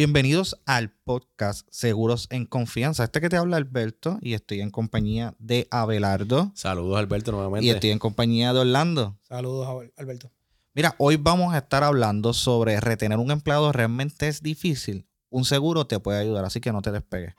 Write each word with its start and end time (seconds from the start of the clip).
Bienvenidos 0.00 0.58
al 0.64 0.88
podcast 1.04 1.68
Seguros 1.70 2.26
en 2.30 2.46
Confianza. 2.46 3.04
Este 3.04 3.20
que 3.20 3.28
te 3.28 3.36
habla 3.36 3.58
Alberto 3.58 4.16
y 4.22 4.32
estoy 4.32 4.62
en 4.62 4.70
compañía 4.70 5.34
de 5.38 5.68
Abelardo. 5.70 6.52
Saludos 6.54 6.98
Alberto 6.98 7.32
nuevamente. 7.32 7.66
Y 7.66 7.68
estoy 7.68 7.90
en 7.90 7.98
compañía 7.98 8.54
de 8.54 8.60
Orlando. 8.60 9.18
Saludos 9.28 9.68
Alberto. 9.98 10.30
Mira, 10.72 10.94
hoy 10.96 11.16
vamos 11.16 11.52
a 11.52 11.58
estar 11.58 11.84
hablando 11.84 12.32
sobre 12.32 12.80
retener 12.80 13.18
un 13.18 13.30
empleado 13.30 13.72
realmente 13.72 14.28
es 14.28 14.42
difícil. 14.42 15.06
Un 15.28 15.44
seguro 15.44 15.86
te 15.86 16.00
puede 16.00 16.18
ayudar, 16.18 16.46
así 16.46 16.62
que 16.62 16.72
no 16.72 16.80
te 16.80 16.92
despegues. 16.92 17.34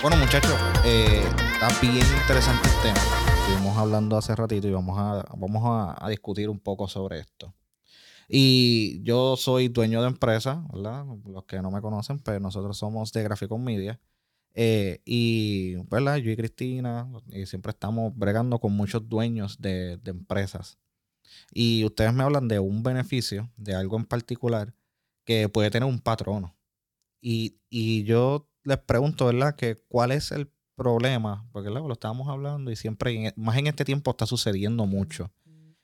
Bueno, 0.00 0.16
muchachos, 0.16 0.54
eh, 0.86 1.22
está 1.52 1.68
bien 1.82 2.06
interesante 2.22 2.66
el 2.66 2.94
tema. 2.94 3.19
Estuvimos 3.50 3.78
hablando 3.78 4.16
hace 4.16 4.36
ratito 4.36 4.68
y 4.68 4.70
vamos 4.70 4.96
a, 4.96 5.26
vamos 5.36 5.62
a, 6.00 6.08
discutir 6.08 6.48
un 6.48 6.60
poco 6.60 6.86
sobre 6.86 7.18
esto. 7.18 7.52
Y 8.28 9.02
yo 9.02 9.36
soy 9.36 9.66
dueño 9.66 10.00
de 10.02 10.06
empresa, 10.06 10.64
¿verdad? 10.72 11.04
Los 11.26 11.46
que 11.46 11.60
no 11.60 11.72
me 11.72 11.80
conocen, 11.80 12.20
pues 12.20 12.40
nosotros 12.40 12.78
somos 12.78 13.12
de 13.12 13.24
Graphicon 13.24 13.64
Media. 13.64 13.98
Eh, 14.54 15.02
y, 15.04 15.74
¿verdad? 15.88 16.18
Yo 16.18 16.30
y 16.30 16.36
Cristina, 16.36 17.08
y 17.26 17.44
siempre 17.46 17.70
estamos 17.70 18.16
bregando 18.16 18.60
con 18.60 18.72
muchos 18.72 19.08
dueños 19.08 19.60
de, 19.60 19.96
de 19.96 20.12
empresas. 20.12 20.78
Y 21.52 21.84
ustedes 21.84 22.14
me 22.14 22.22
hablan 22.22 22.46
de 22.46 22.60
un 22.60 22.84
beneficio, 22.84 23.50
de 23.56 23.74
algo 23.74 23.96
en 23.96 24.04
particular, 24.04 24.74
que 25.24 25.48
puede 25.48 25.72
tener 25.72 25.88
un 25.88 25.98
patrono. 25.98 26.54
Y, 27.20 27.58
y 27.68 28.04
yo 28.04 28.48
les 28.62 28.78
pregunto, 28.78 29.26
¿verdad? 29.26 29.56
Que 29.56 29.74
cuál 29.74 30.12
es 30.12 30.30
el 30.30 30.52
problema, 30.80 31.46
porque 31.52 31.68
lo 31.68 31.92
estábamos 31.92 32.28
hablando 32.28 32.70
y 32.70 32.76
siempre, 32.76 33.28
e, 33.28 33.32
más 33.36 33.56
en 33.58 33.66
este 33.66 33.84
tiempo 33.84 34.10
está 34.10 34.26
sucediendo 34.26 34.86
mucho. 34.86 35.30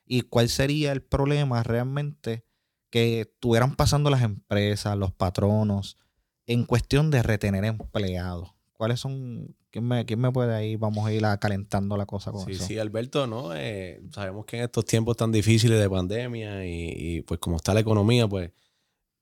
¿Y 0.05 0.21
cuál 0.21 0.49
sería 0.49 0.91
el 0.91 1.01
problema 1.01 1.61
realmente 1.63 2.45
que 2.89 3.21
estuvieran 3.21 3.75
pasando 3.75 4.09
las 4.09 4.21
empresas, 4.21 4.97
los 4.97 5.11
patronos, 5.11 5.97
en 6.45 6.65
cuestión 6.65 7.11
de 7.11 7.21
retener 7.21 7.65
empleados? 7.65 8.55
¿Cuáles 8.73 8.99
son, 8.99 9.55
quién 9.69 9.87
me, 9.87 10.05
quién 10.05 10.19
me 10.19 10.31
puede 10.31 10.55
ahí, 10.55 10.75
vamos 10.77 11.05
a 11.05 11.11
ir 11.11 11.23
calentando 11.39 11.97
la 11.97 12.05
cosa 12.05 12.31
con 12.31 12.49
eso? 12.49 12.63
Sí, 12.63 12.73
sí, 12.73 12.79
Alberto, 12.79 13.27
¿no? 13.27 13.55
Eh, 13.55 14.01
sabemos 14.11 14.45
que 14.45 14.57
en 14.57 14.63
estos 14.63 14.85
tiempos 14.85 15.17
tan 15.17 15.31
difíciles 15.31 15.79
de 15.79 15.89
pandemia 15.89 16.65
y, 16.65 16.93
y, 16.95 17.21
pues 17.21 17.39
como 17.39 17.57
está 17.57 17.73
la 17.73 17.81
economía, 17.81 18.27
pues, 18.27 18.51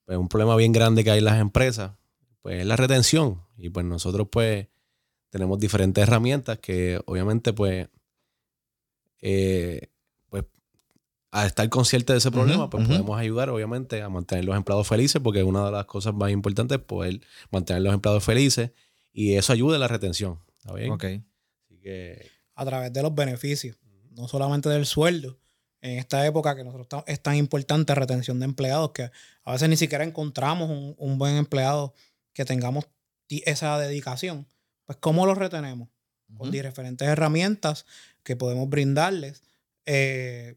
pues 0.05 0.17
un 0.17 0.27
problema 0.27 0.55
bien 0.55 0.71
grande 0.71 1.03
que 1.03 1.11
hay 1.11 1.19
en 1.19 1.25
las 1.25 1.39
empresas 1.39 1.91
pues 2.45 2.59
es 2.59 2.65
la 2.67 2.75
retención. 2.75 3.41
Y 3.57 3.69
pues 3.69 3.87
nosotros 3.87 4.27
pues 4.31 4.67
tenemos 5.35 5.59
diferentes 5.59 6.01
herramientas 6.01 6.59
que 6.59 6.97
obviamente 7.07 7.51
pues, 7.51 7.89
eh, 9.19 9.89
pues 10.29 10.45
a 11.29 11.45
estar 11.45 11.67
conscientes 11.67 12.13
de 12.13 12.17
ese 12.19 12.31
problema, 12.31 12.69
pues 12.69 12.87
podemos 12.87 13.19
ayudar 13.19 13.49
obviamente 13.49 14.01
a 14.01 14.07
mantener 14.07 14.45
los 14.45 14.55
empleados 14.55 14.87
felices, 14.87 15.21
porque 15.21 15.43
una 15.43 15.65
de 15.65 15.73
las 15.73 15.83
cosas 15.87 16.13
más 16.13 16.31
importantes 16.31 16.77
es 16.77 16.83
poder 16.85 17.19
mantener 17.51 17.81
los 17.81 17.93
empleados 17.93 18.23
felices 18.23 18.71
y 19.11 19.33
eso 19.33 19.51
ayuda 19.51 19.75
a 19.75 19.79
la 19.79 19.89
retención. 19.89 20.39
¿Está 20.57 20.73
bien? 20.73 20.91
Ok. 20.91 21.03
Así 21.03 21.81
que... 21.83 22.31
A 22.53 22.63
través 22.63 22.93
de 22.93 23.03
los 23.03 23.13
beneficios, 23.13 23.75
no 24.11 24.29
solamente 24.29 24.69
del 24.69 24.85
sueldo, 24.85 25.37
en 25.81 25.99
esta 25.99 26.25
época 26.25 26.55
que 26.55 26.63
nosotros 26.63 27.03
es 27.07 27.21
tan 27.21 27.35
importante 27.35 27.91
la 27.91 27.99
retención 27.99 28.39
de 28.39 28.45
empleados 28.45 28.91
que 28.91 29.11
a 29.43 29.51
veces 29.51 29.67
ni 29.67 29.75
siquiera 29.75 30.05
encontramos 30.05 30.95
un 30.97 31.17
buen 31.17 31.35
empleado 31.35 31.93
que 32.31 32.45
tengamos 32.45 32.85
esa 33.27 33.77
dedicación, 33.77 34.47
pues 34.85 34.97
¿cómo 34.99 35.25
los 35.25 35.37
retenemos? 35.37 35.89
Con 36.37 36.51
diferentes 36.51 37.07
herramientas 37.07 37.85
que 38.23 38.35
podemos 38.35 38.67
brindarles 38.67 39.43
eh, 39.85 40.55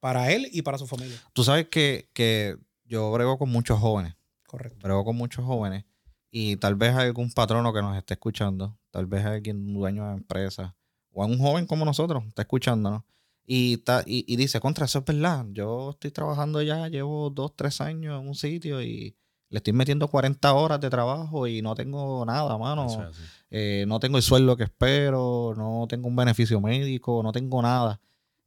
para 0.00 0.32
él 0.32 0.48
y 0.52 0.62
para 0.62 0.78
su 0.78 0.86
familia. 0.86 1.20
Tú 1.32 1.44
sabes 1.44 1.68
que, 1.68 2.08
que 2.14 2.56
yo 2.84 3.12
brego 3.12 3.36
con 3.38 3.50
muchos 3.50 3.78
jóvenes. 3.78 4.14
Correcto. 4.46 4.78
Brego 4.82 5.04
con 5.04 5.16
muchos 5.16 5.44
jóvenes 5.44 5.84
y 6.30 6.56
tal 6.56 6.74
vez 6.74 6.94
hay 6.94 7.06
algún 7.06 7.30
patrono 7.32 7.72
que 7.72 7.82
nos 7.82 7.96
esté 7.96 8.14
escuchando, 8.14 8.78
tal 8.90 9.06
vez 9.06 9.24
hay 9.24 9.36
alguien 9.36 9.72
dueño 9.74 10.06
de 10.06 10.14
empresa 10.14 10.74
o 11.12 11.24
un 11.26 11.38
joven 11.38 11.66
como 11.66 11.84
nosotros 11.84 12.24
está 12.26 12.42
escuchándonos 12.42 13.02
y, 13.44 13.82
y, 14.06 14.24
y, 14.32 14.36
dice, 14.36 14.60
contra, 14.60 14.84
eso 14.84 14.98
es 14.98 15.04
verdad, 15.06 15.46
yo 15.52 15.90
estoy 15.92 16.10
trabajando 16.10 16.60
ya, 16.60 16.86
llevo 16.88 17.30
dos, 17.30 17.56
tres 17.56 17.80
años 17.80 18.20
en 18.20 18.28
un 18.28 18.34
sitio 18.34 18.82
y 18.82 19.16
le 19.50 19.58
estoy 19.58 19.72
metiendo 19.72 20.08
40 20.08 20.52
horas 20.52 20.80
de 20.80 20.90
trabajo 20.90 21.46
y 21.46 21.62
no 21.62 21.74
tengo 21.74 22.24
nada, 22.26 22.58
mano. 22.58 23.10
Eh, 23.50 23.84
no 23.88 23.98
tengo 23.98 24.18
el 24.18 24.22
sueldo 24.22 24.56
que 24.56 24.64
espero, 24.64 25.54
no 25.56 25.86
tengo 25.88 26.08
un 26.08 26.16
beneficio 26.16 26.60
médico, 26.60 27.22
no 27.22 27.32
tengo 27.32 27.62
nada. 27.62 28.00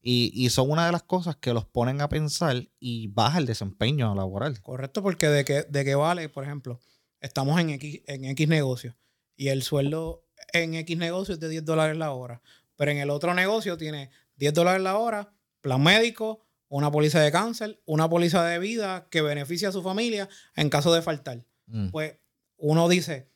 Y, 0.03 0.50
son 0.50 0.72
una 0.72 0.88
de 0.88 0.91
las 0.91 1.03
cosas 1.03 1.35
que 1.35 1.53
los 1.53 1.66
ponen 1.66 2.01
a 2.01 2.09
pensar 2.09 2.67
y 2.79 3.07
baja 3.07 3.38
el 3.38 3.45
desempeño 3.45 4.16
laboral. 4.16 4.59
Correcto, 4.61 5.03
porque 5.03 5.28
de 5.28 5.45
qué 5.45 5.63
de 5.63 5.85
que 5.85 5.94
vale, 5.94 6.28
por 6.28 6.44
ejemplo, 6.44 6.79
estamos 7.19 7.59
en 7.59 7.69
X, 7.72 8.01
en 8.07 8.25
X 8.25 8.47
negocio 8.47 8.97
y 9.35 9.50
el 9.50 9.61
sueldo 9.61 10.25
en 10.53 10.73
X 10.73 10.97
negocio 10.97 11.35
es 11.35 11.40
de 11.40 11.50
10 11.50 11.66
dólares 11.66 11.97
la 11.97 12.11
hora, 12.11 12.41
pero 12.75 12.91
en 12.91 12.97
el 12.97 13.11
otro 13.11 13.34
negocio 13.34 13.78
tiene 13.78 14.09
10 14.38 14.53
dólares 14.53 14.81
la 14.81 14.97
hora, 14.97 15.34
plan 15.61 15.81
médico, 15.81 16.45
una 16.71 16.89
póliza 16.89 17.19
de 17.19 17.33
cáncer, 17.33 17.81
una 17.85 18.09
póliza 18.09 18.45
de 18.45 18.57
vida 18.57 19.07
que 19.11 19.21
beneficia 19.21 19.69
a 19.69 19.71
su 19.73 19.83
familia 19.83 20.29
en 20.55 20.69
caso 20.69 20.93
de 20.93 21.01
faltar. 21.01 21.45
Mm. 21.67 21.89
Pues 21.89 22.15
uno 22.57 22.87
dice, 22.87 23.29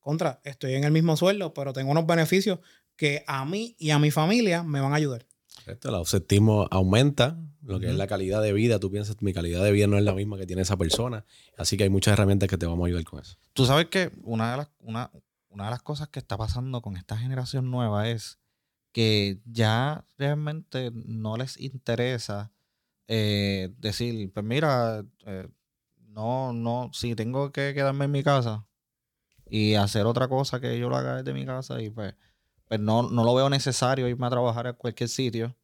contra, 0.00 0.40
estoy 0.44 0.74
en 0.74 0.84
el 0.84 0.90
mismo 0.90 1.14
sueldo, 1.18 1.52
pero 1.52 1.74
tengo 1.74 1.90
unos 1.90 2.06
beneficios 2.06 2.58
que 2.96 3.22
a 3.26 3.44
mí 3.44 3.76
y 3.78 3.90
a 3.90 3.98
mi 3.98 4.10
familia 4.10 4.62
me 4.62 4.80
van 4.80 4.94
a 4.94 4.96
ayudar. 4.96 5.26
Esto, 5.66 5.90
el 5.90 5.94
ausentismo 5.94 6.68
aumenta, 6.70 7.38
lo 7.62 7.78
que 7.80 7.90
es 7.90 7.94
la 7.94 8.06
calidad 8.06 8.40
de 8.40 8.54
vida. 8.54 8.78
Tú 8.78 8.90
piensas, 8.90 9.16
mi 9.20 9.34
calidad 9.34 9.62
de 9.62 9.72
vida 9.72 9.86
no 9.86 9.98
es 9.98 10.04
la 10.04 10.14
misma 10.14 10.38
que 10.38 10.46
tiene 10.46 10.62
esa 10.62 10.78
persona. 10.78 11.26
Así 11.58 11.76
que 11.76 11.82
hay 11.82 11.90
muchas 11.90 12.14
herramientas 12.14 12.48
que 12.48 12.56
te 12.56 12.64
vamos 12.64 12.84
a 12.84 12.86
ayudar 12.86 13.04
con 13.04 13.20
eso. 13.20 13.36
Tú 13.52 13.66
sabes 13.66 13.88
que 13.88 14.10
una 14.22 14.52
de 14.52 14.56
las, 14.56 14.70
una, 14.78 15.10
una 15.50 15.64
de 15.66 15.70
las 15.70 15.82
cosas 15.82 16.08
que 16.08 16.18
está 16.18 16.38
pasando 16.38 16.80
con 16.80 16.96
esta 16.96 17.18
generación 17.18 17.70
nueva 17.70 18.08
es 18.08 18.38
que 18.92 19.38
ya 19.44 20.06
realmente 20.16 20.90
no 20.94 21.36
les 21.36 21.60
interesa 21.60 22.50
eh, 23.12 23.74
decir, 23.78 24.32
pues 24.32 24.46
mira, 24.46 25.04
eh, 25.26 25.48
no, 25.96 26.52
no, 26.52 26.90
si 26.92 27.16
tengo 27.16 27.50
que 27.50 27.74
quedarme 27.74 28.04
en 28.04 28.12
mi 28.12 28.22
casa 28.22 28.68
y 29.46 29.74
hacer 29.74 30.06
otra 30.06 30.28
cosa 30.28 30.60
que 30.60 30.78
yo 30.78 30.88
lo 30.88 30.94
haga 30.94 31.16
desde 31.16 31.34
mi 31.34 31.44
casa 31.44 31.82
y 31.82 31.90
pues, 31.90 32.14
pues 32.68 32.78
no, 32.78 33.02
no 33.10 33.24
lo 33.24 33.34
veo 33.34 33.50
necesario 33.50 34.06
irme 34.06 34.28
a 34.28 34.30
trabajar 34.30 34.68
a 34.68 34.74
cualquier 34.74 35.08
sitio 35.08 35.56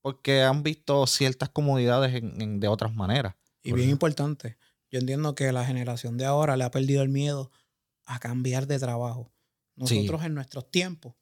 porque 0.00 0.42
han 0.42 0.62
visto 0.62 1.04
ciertas 1.08 1.48
comodidades 1.48 2.14
en, 2.14 2.60
de 2.60 2.68
otras 2.68 2.94
maneras. 2.94 3.34
Y 3.64 3.72
bien 3.72 3.90
importante, 3.90 4.56
yo 4.88 5.00
entiendo 5.00 5.34
que 5.34 5.50
la 5.50 5.64
generación 5.64 6.16
de 6.16 6.26
ahora 6.26 6.56
le 6.56 6.62
ha 6.62 6.70
perdido 6.70 7.02
el 7.02 7.08
miedo 7.08 7.50
a 8.04 8.20
cambiar 8.20 8.68
de 8.68 8.78
trabajo. 8.78 9.32
Nosotros 9.74 10.22
en 10.22 10.34
nuestros 10.34 10.70
tiempos 10.70 11.16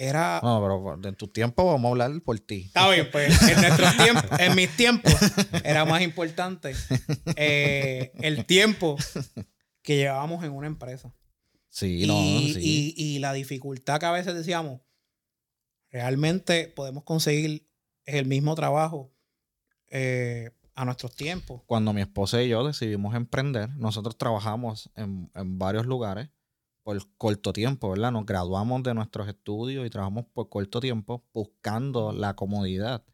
era. 0.00 0.40
No, 0.42 0.60
pero 0.62 1.08
en 1.08 1.14
tu 1.14 1.28
tiempo 1.28 1.64
vamos 1.66 1.84
a 1.84 1.90
hablar 1.90 2.22
por 2.22 2.40
ti. 2.40 2.62
Está 2.66 2.88
bien, 2.88 3.08
pues 3.12 3.40
en 3.42 3.60
nuestros 3.60 3.96
tiempos, 3.98 4.40
en 4.40 4.54
mis 4.56 4.74
tiempos, 4.74 5.14
era 5.62 5.84
más 5.84 6.00
importante 6.00 6.74
eh, 7.36 8.10
el 8.20 8.46
tiempo 8.46 8.96
que 9.82 9.96
llevábamos 9.96 10.42
en 10.42 10.52
una 10.52 10.66
empresa. 10.66 11.14
Sí, 11.68 12.06
no, 12.06 12.14
sí. 12.14 12.94
Y, 12.96 13.18
la 13.18 13.34
dificultad 13.34 14.00
que 14.00 14.06
a 14.06 14.10
veces 14.10 14.34
decíamos, 14.34 14.80
realmente 15.90 16.68
podemos 16.68 17.04
conseguir 17.04 17.68
el 18.06 18.24
mismo 18.24 18.54
trabajo 18.54 19.14
eh, 19.88 20.50
a 20.74 20.86
nuestros 20.86 21.14
tiempos. 21.14 21.62
Cuando 21.66 21.92
mi 21.92 22.00
esposa 22.00 22.42
y 22.42 22.48
yo 22.48 22.66
decidimos 22.66 23.14
emprender, 23.14 23.68
nosotros 23.76 24.16
trabajamos 24.16 24.90
en, 24.96 25.30
en 25.34 25.58
varios 25.58 25.84
lugares 25.84 26.30
por 26.90 27.00
corto 27.18 27.52
tiempo, 27.52 27.88
¿verdad? 27.88 28.10
Nos 28.10 28.26
graduamos 28.26 28.82
de 28.82 28.94
nuestros 28.94 29.28
estudios 29.28 29.86
y 29.86 29.90
trabajamos 29.90 30.24
por 30.34 30.48
corto 30.48 30.80
tiempo 30.80 31.24
buscando 31.32 32.10
la 32.10 32.34
comodidad. 32.34 33.04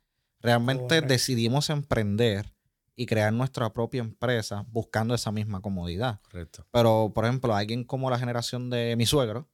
Realmente 0.41 1.03
decidimos 1.03 1.69
emprender 1.69 2.55
y 2.95 3.05
crear 3.05 3.35
nuestra 3.35 3.71
propia 3.75 4.01
empresa 4.01 4.65
buscando 4.71 5.15
esa 5.15 5.31
misma 5.31 5.61
comodidad. 5.61 6.21
Correcto. 6.23 6.67
Pero, 6.71 7.13
por 7.15 7.27
ejemplo, 7.27 7.55
alguien 7.55 7.85
como 7.85 8.09
la 8.09 8.19
generación 8.19 8.71
de 8.71 8.97
mi 8.97 9.05
suegro, 9.05 9.51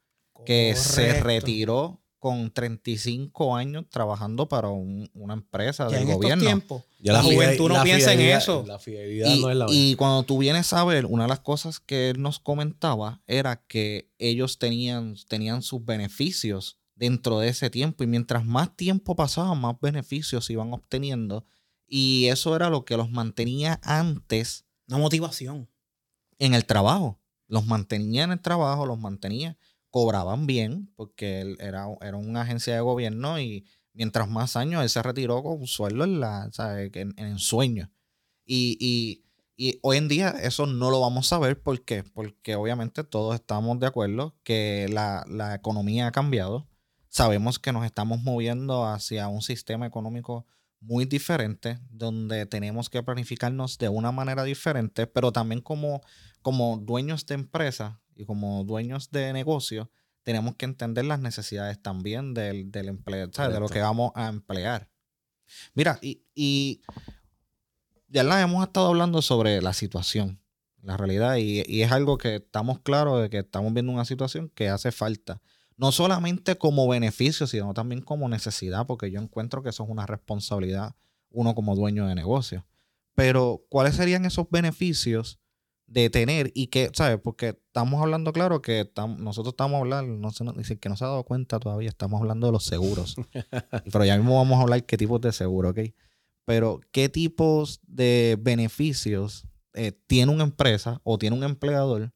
que 0.47 0.77
se 0.77 1.21
retiró 1.21 2.01
con 2.23 2.53
35 2.53 3.57
años 3.57 3.85
trabajando 3.91 4.49
para 4.49 4.69
una 4.69 5.35
empresa 5.35 5.89
del 5.89 6.07
gobierno. 6.07 6.45
Tiempos, 6.45 6.85
ya 7.01 7.15
la, 7.15 7.21
juventud 7.21 7.69
no 7.69 7.83
piensa 7.83 8.13
en 8.13 8.21
eso. 8.21 8.63
La 8.65 8.79
fidelidad 8.79 9.29
y, 9.29 9.41
no 9.41 9.51
es 9.51 9.57
la 9.57 9.67
Y 9.69 9.97
cuando 9.97 10.23
tú 10.23 10.39
vienes 10.39 10.73
a 10.73 10.85
ver, 10.85 11.07
una 11.07 11.25
de 11.25 11.31
las 11.31 11.41
cosas 11.41 11.81
que 11.81 12.11
él 12.11 12.23
nos 12.23 12.39
comentaba 12.39 13.21
era 13.27 13.65
que 13.67 14.09
ellos 14.19 14.61
tenían, 14.61 15.17
tenían 15.27 15.63
sus 15.63 15.85
beneficios 15.85 16.79
dentro 16.95 17.41
de 17.41 17.49
ese 17.49 17.71
tiempo 17.71 18.05
y 18.05 18.07
mientras 18.07 18.45
más 18.45 18.77
tiempo 18.77 19.17
pasaba, 19.17 19.57
más 19.57 19.75
beneficios 19.81 20.49
iban 20.49 20.73
obteniendo 20.73 21.45
y 21.89 22.27
eso 22.27 22.55
era 22.55 22.71
lo 22.71 22.85
que 22.85 22.97
los 22.97 23.11
mantenía 23.11 23.81
antes. 23.83 24.65
Una 24.87 24.99
motivación. 24.99 25.69
En 26.39 26.55
el 26.55 26.67
trabajo. 26.67 27.19
Los 27.49 27.67
mantenía 27.67 28.23
en 28.23 28.31
el 28.31 28.41
trabajo, 28.41 28.87
los 28.87 29.01
mantenía 29.01 29.59
cobraban 29.93 30.47
bien, 30.47 30.91
porque 30.97 31.43
él 31.43 31.57
era, 31.61 31.87
era 32.01 32.17
una 32.17 32.41
agencia 32.41 32.75
de 32.75 32.81
gobierno 32.81 33.39
y 33.39 33.67
mientras 33.93 34.27
más 34.27 34.57
años 34.57 34.83
él 34.83 34.89
se 34.89 35.03
retiró 35.03 35.43
con 35.43 35.61
un 35.61 35.67
sueldo 35.67 36.05
en, 36.05 36.19
la, 36.19 36.51
en, 36.95 37.15
en. 37.19 37.37
Y, 38.47 39.23
y, 39.57 39.79
hoy 39.83 39.99
en 39.99 40.09
día 40.09 40.31
eso 40.31 40.67
no 40.67 40.91
lo 40.91 40.99
vamos 40.99 41.31
a 41.33 41.39
ver. 41.39 41.63
¿Por 41.63 41.85
qué? 41.85 42.05
Porque 42.05 42.57
obviamente 42.57 43.05
todos 43.05 43.35
estamos 43.35 43.79
de 43.81 43.87
acuerdo 43.87 44.35
que 44.43 44.89
la, 44.91 45.25
la 45.29 45.55
economía 45.55 46.07
ha 46.07 46.13
cambiado. 46.13 46.67
Sabemos 47.09 47.59
que 47.59 47.73
nos 47.73 47.85
estamos 47.85 48.23
moviendo 48.23 48.87
hacia 48.87 49.29
un 49.29 49.43
sistema 49.43 49.87
económico 49.87 50.47
muy 50.81 51.05
diferente, 51.05 51.79
donde 51.91 52.47
tenemos 52.47 52.89
que 52.89 53.03
planificarnos 53.03 53.77
de 53.77 53.91
una 53.91 54.11
manera 54.11 54.43
diferente, 54.43 55.07
pero 55.07 55.33
también 55.33 55.61
como, 55.61 56.01
como 56.41 56.79
dueños 56.79 57.27
de 57.27 57.35
empresa 57.35 58.02
y 58.15 58.25
como 58.25 58.65
dueños 58.65 59.11
de 59.11 59.33
negocio, 59.33 59.91
tenemos 60.23 60.57
que 60.57 60.65
entender 60.65 61.05
las 61.05 61.21
necesidades 61.21 61.81
también 61.81 62.35
del, 62.35 62.71
del 62.71 62.89
empleo, 62.89 63.27
de 63.27 63.61
lo 63.61 63.69
que 63.69 63.81
vamos 63.81 64.13
a 64.15 64.29
emplear. 64.29 64.89
Mira, 65.75 65.99
y, 66.01 66.23
y 66.35 66.83
ya 68.09 68.23
la 68.23 68.41
hemos 68.41 68.65
estado 68.67 68.89
hablando 68.89 69.23
sobre 69.23 69.61
la 69.61 69.73
situación, 69.73 70.41
la 70.83 70.97
realidad, 70.97 71.37
y, 71.37 71.63
y, 71.67 71.83
es 71.83 71.93
algo 71.93 72.19
que 72.19 72.37
estamos 72.37 72.81
claros 72.81 73.23
de 73.23 73.31
que 73.31 73.39
estamos 73.39 73.73
viendo 73.73 73.93
una 73.93 74.05
situación 74.05 74.49
que 74.55 74.69
hace 74.69 74.93
falta. 74.93 75.41
No 75.77 75.91
solamente 75.91 76.57
como 76.57 76.87
beneficio, 76.87 77.47
sino 77.47 77.75
también 77.75 78.03
como 78.03 78.29
necesidad, 78.29 78.87
porque 78.87 79.11
yo 79.11 79.21
encuentro 79.21 79.63
que 79.63 79.71
eso 79.71 79.83
es 79.85 79.91
una 79.91 80.07
responsabilidad 80.07 80.95
uno 81.33 81.55
como 81.55 81.75
dueño 81.75 82.07
de 82.07 82.15
negocio. 82.15 82.67
Pero, 83.15 83.65
¿cuáles 83.69 83.97
serían 83.97 84.25
esos 84.25 84.49
beneficios 84.51 85.39
de 85.87 86.11
tener 86.11 86.51
y 86.55 86.69
que, 86.69 86.91
¿sabes? 86.95 87.19
Porque 87.23 87.49
estamos 87.49 88.01
hablando, 88.01 88.33
claro, 88.33 88.63
que 88.63 88.91
nosotros 89.19 89.53
estamos 89.53 89.81
hablando, 89.81 90.15
no 90.15 90.31
sé, 90.31 90.45
dicen 90.57 90.79
que 90.79 90.89
no 90.89 90.97
se 90.97 91.05
ha 91.05 91.09
dado 91.09 91.25
cuenta 91.25 91.61
todavía, 91.61 91.91
estamos 91.91 92.21
hablando 92.21 92.47
de 92.47 92.53
los 92.53 92.65
seguros. 92.65 93.17
Pero 93.93 94.05
ya 94.05 94.17
mismo 94.17 94.37
vamos 94.37 94.59
a 94.59 94.63
hablar 94.63 94.85
qué 94.85 94.97
tipos 94.97 95.21
de 95.21 95.33
seguro, 95.33 95.71
¿ok? 95.71 95.81
Pero, 96.45 96.81
¿qué 96.91 97.09
tipos 97.09 97.81
de 97.87 98.37
beneficios 98.41 99.47
eh, 99.75 99.93
tiene 100.07 100.33
una 100.33 100.45
empresa 100.45 101.01
o 101.05 101.19
tiene 101.19 101.37
un 101.37 101.45
empleador 101.45 102.13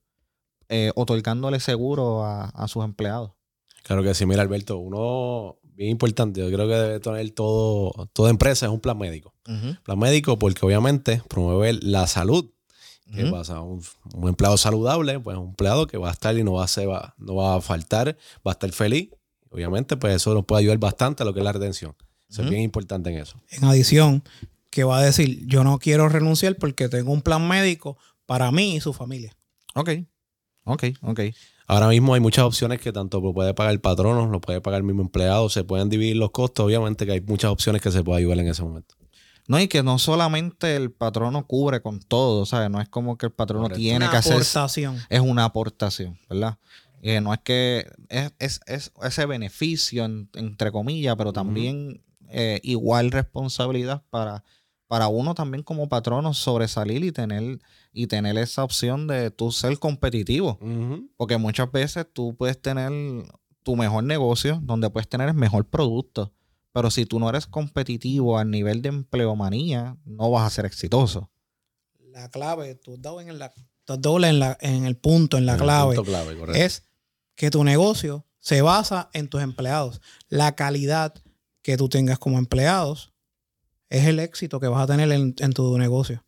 eh, 0.69 0.91
otorgándole 0.97 1.61
seguro 1.61 2.25
a, 2.25 2.67
sus 2.69 2.85
empleados? 2.85 3.33
Claro 3.83 4.03
que 4.03 4.15
sí, 4.15 4.27
mira, 4.27 4.43
Alberto, 4.43 4.79
uno 4.79 5.59
bien 5.63 5.91
importante, 5.91 6.41
yo 6.41 6.47
creo 6.47 6.67
que 6.67 6.75
debe 6.75 7.01
tener 7.01 7.31
todo, 7.33 8.09
toda 8.15 8.31
empresa 8.31 8.67
es 8.67 8.73
un 8.73 8.81
plan 8.81 8.99
médico. 8.99 9.35
Plan 9.85 9.99
médico 9.99 10.39
porque 10.39 10.65
obviamente 10.67 11.23
promueve 11.29 11.75
la 11.75 12.09
salud 12.09 12.51
¿Qué 13.15 13.25
pasa? 13.27 13.61
Un, 13.61 13.83
empleado 14.25 14.57
saludable, 14.57 15.21
pues 15.21 15.37
un 15.37 15.49
empleado 15.49 15.87
que 15.87 15.97
va 15.97 16.09
a 16.09 16.13
estar 16.13 16.37
y 16.37 16.43
no 16.43 16.55
va 16.55 16.65
a, 16.65 16.69
ser, 16.69 16.89
no 17.19 17.37
va 17.37 17.57
a 17.57 17.61
faltar, 17.61 18.17
va 18.47 18.51
a 18.51 18.53
estar 18.53 18.71
feliz. 18.73 19.11
Obviamente, 19.51 19.97
pues 19.97 20.17
eso 20.17 20.35
nos 20.35 20.45
puede 20.45 20.61
ayudar 20.61 20.79
bastante 20.79 21.23
a 21.23 21.27
lo 21.27 21.33
que 21.33 21.41
es 21.41 21.45
la 21.45 21.53
retención. 21.53 21.95
Eso 22.29 22.43
es 22.43 22.51
bien 22.51 22.63
importante 22.63 23.11
en 23.11 23.19
eso. 23.19 23.41
En 23.51 23.65
adición, 23.65 24.25
que 24.71 24.85
va 24.85 24.99
a 24.99 25.03
decir, 25.03 25.47
yo 25.47 25.63
no 25.63 25.79
quiero 25.79 26.09
renunciar 26.09 26.57
porque 26.57 26.89
tengo 26.89 27.13
un 27.13 27.23
plan 27.23 27.47
médico 27.47 27.97
para 28.27 28.51
mí 28.51 28.77
y 28.77 28.81
su 28.81 28.93
familia. 28.93 29.37
Ok, 29.75 29.91
ok, 30.65 30.85
ok. 31.03 31.21
Ahora 31.69 31.89
mismo 31.89 32.15
hay 32.15 32.21
muchas 32.21 32.45
opciones 32.45 32.81
que 32.81 32.93
tanto 32.93 33.21
lo 33.21 33.33
puede 33.33 33.55
pagar 33.55 33.73
el 33.73 33.81
patrono, 33.81 34.27
lo 34.27 34.41
puede 34.41 34.61
pagar 34.61 34.79
el 34.79 34.85
mismo 34.85 35.03
empleado, 35.03 35.49
se 35.49 35.65
pueden 35.65 35.89
dividir 35.89 36.17
los 36.17 36.31
costos. 36.31 36.67
Obviamente 36.67 37.07
que 37.07 37.13
hay 37.13 37.21
muchas 37.21 37.51
opciones 37.51 37.83
que 37.83 37.91
se 37.91 38.05
puede 38.05 38.19
ayudar 38.19 38.39
en 38.39 38.49
ese 38.49 38.63
momento. 38.63 38.95
No, 39.49 39.61
y 39.61 39.69
que 39.69 39.83
no 39.83 39.99
solamente 39.99 40.77
el 40.77 40.91
patrono 40.91 41.47
cubre 41.47 41.81
con 41.81 42.01
todo, 42.01 42.47
¿sabes? 42.47 42.71
No 42.71 42.81
es 42.81 42.89
como 42.89 43.17
que 43.17 43.27
el 43.27 43.33
patrono 43.33 43.69
tiene 43.69 44.09
que 44.11 44.17
hacer. 44.17 44.33
aportación. 44.33 44.99
Es 45.09 45.21
una 45.21 45.45
aportación, 45.45 46.19
¿verdad? 46.29 46.59
Eh, 47.03 47.21
no 47.21 47.33
es 47.33 47.41
que 47.41 47.87
es, 48.09 48.61
ese 48.67 49.27
beneficio, 49.27 50.05
entre 50.05 50.73
comillas, 50.73 51.15
pero 51.17 51.33
también 51.33 52.03
eh, 52.29 52.61
igual 52.65 53.13
responsabilidad 53.13 54.03
para, 54.11 54.43
para 54.89 55.07
uno 55.07 55.35
también 55.35 55.63
como 55.63 55.89
patrono 55.89 56.35
sobresalir 56.35 57.05
y 57.05 57.13
tener, 57.13 57.61
y 57.93 58.09
tener 58.09 58.37
esa 58.39 58.65
opción 58.65 59.07
de 59.07 59.31
tú 59.31 59.53
ser 59.53 59.79
competitivo. 59.79 60.59
Porque 61.17 61.37
muchas 61.37 61.71
veces 61.71 62.07
tú 62.13 62.35
puedes 62.37 62.61
tener 62.61 62.91
tu 63.63 63.77
mejor 63.77 64.03
negocio, 64.03 64.59
donde 64.63 64.91
puedes 64.91 65.09
tener 65.09 65.29
el 65.29 65.35
mejor 65.35 65.67
producto 65.67 66.33
pero 66.77 66.91
si 66.91 67.07
tú 67.07 67.19
no 67.19 67.31
eres 67.31 67.47
competitivo 67.47 68.37
a 68.37 68.45
nivel 68.45 68.83
de 68.83 68.91
empleomanía, 68.91 69.97
no 70.05 70.31
vas 70.31 70.47
a 70.47 70.55
ser 70.55 70.67
exitoso. 70.67 71.31
La 72.13 72.29
clave, 72.29 72.75
tú 72.75 72.93
has 72.93 73.01
dado 73.01 73.19
en, 73.23 73.39
la, 73.39 73.51
en, 73.89 74.39
la, 74.39 74.59
en 74.61 74.85
el 74.85 74.95
punto, 74.99 75.39
en 75.39 75.47
la 75.47 75.57
clave, 75.57 75.97
es 76.55 76.83
que 77.35 77.51
tu 77.51 77.65
negocio 77.65 78.27
se 78.41 78.61
basa 78.61 79.09
en 79.15 79.29
tus 79.29 79.41
empleados. 79.41 80.03
La 80.29 80.55
calidad 80.55 81.15
que 81.63 81.79
tú 81.79 81.89
tengas 81.89 82.19
como 82.19 82.39
empleados 82.39 83.15
es 83.89 84.05
el 84.05 84.19
éxito 84.19 84.61
que 84.61 84.69
vas 84.69 84.83
a 84.83 84.87
tener 84.87 85.11
en, 85.11 85.53
tu 85.55 85.79
negocio. 85.79 86.23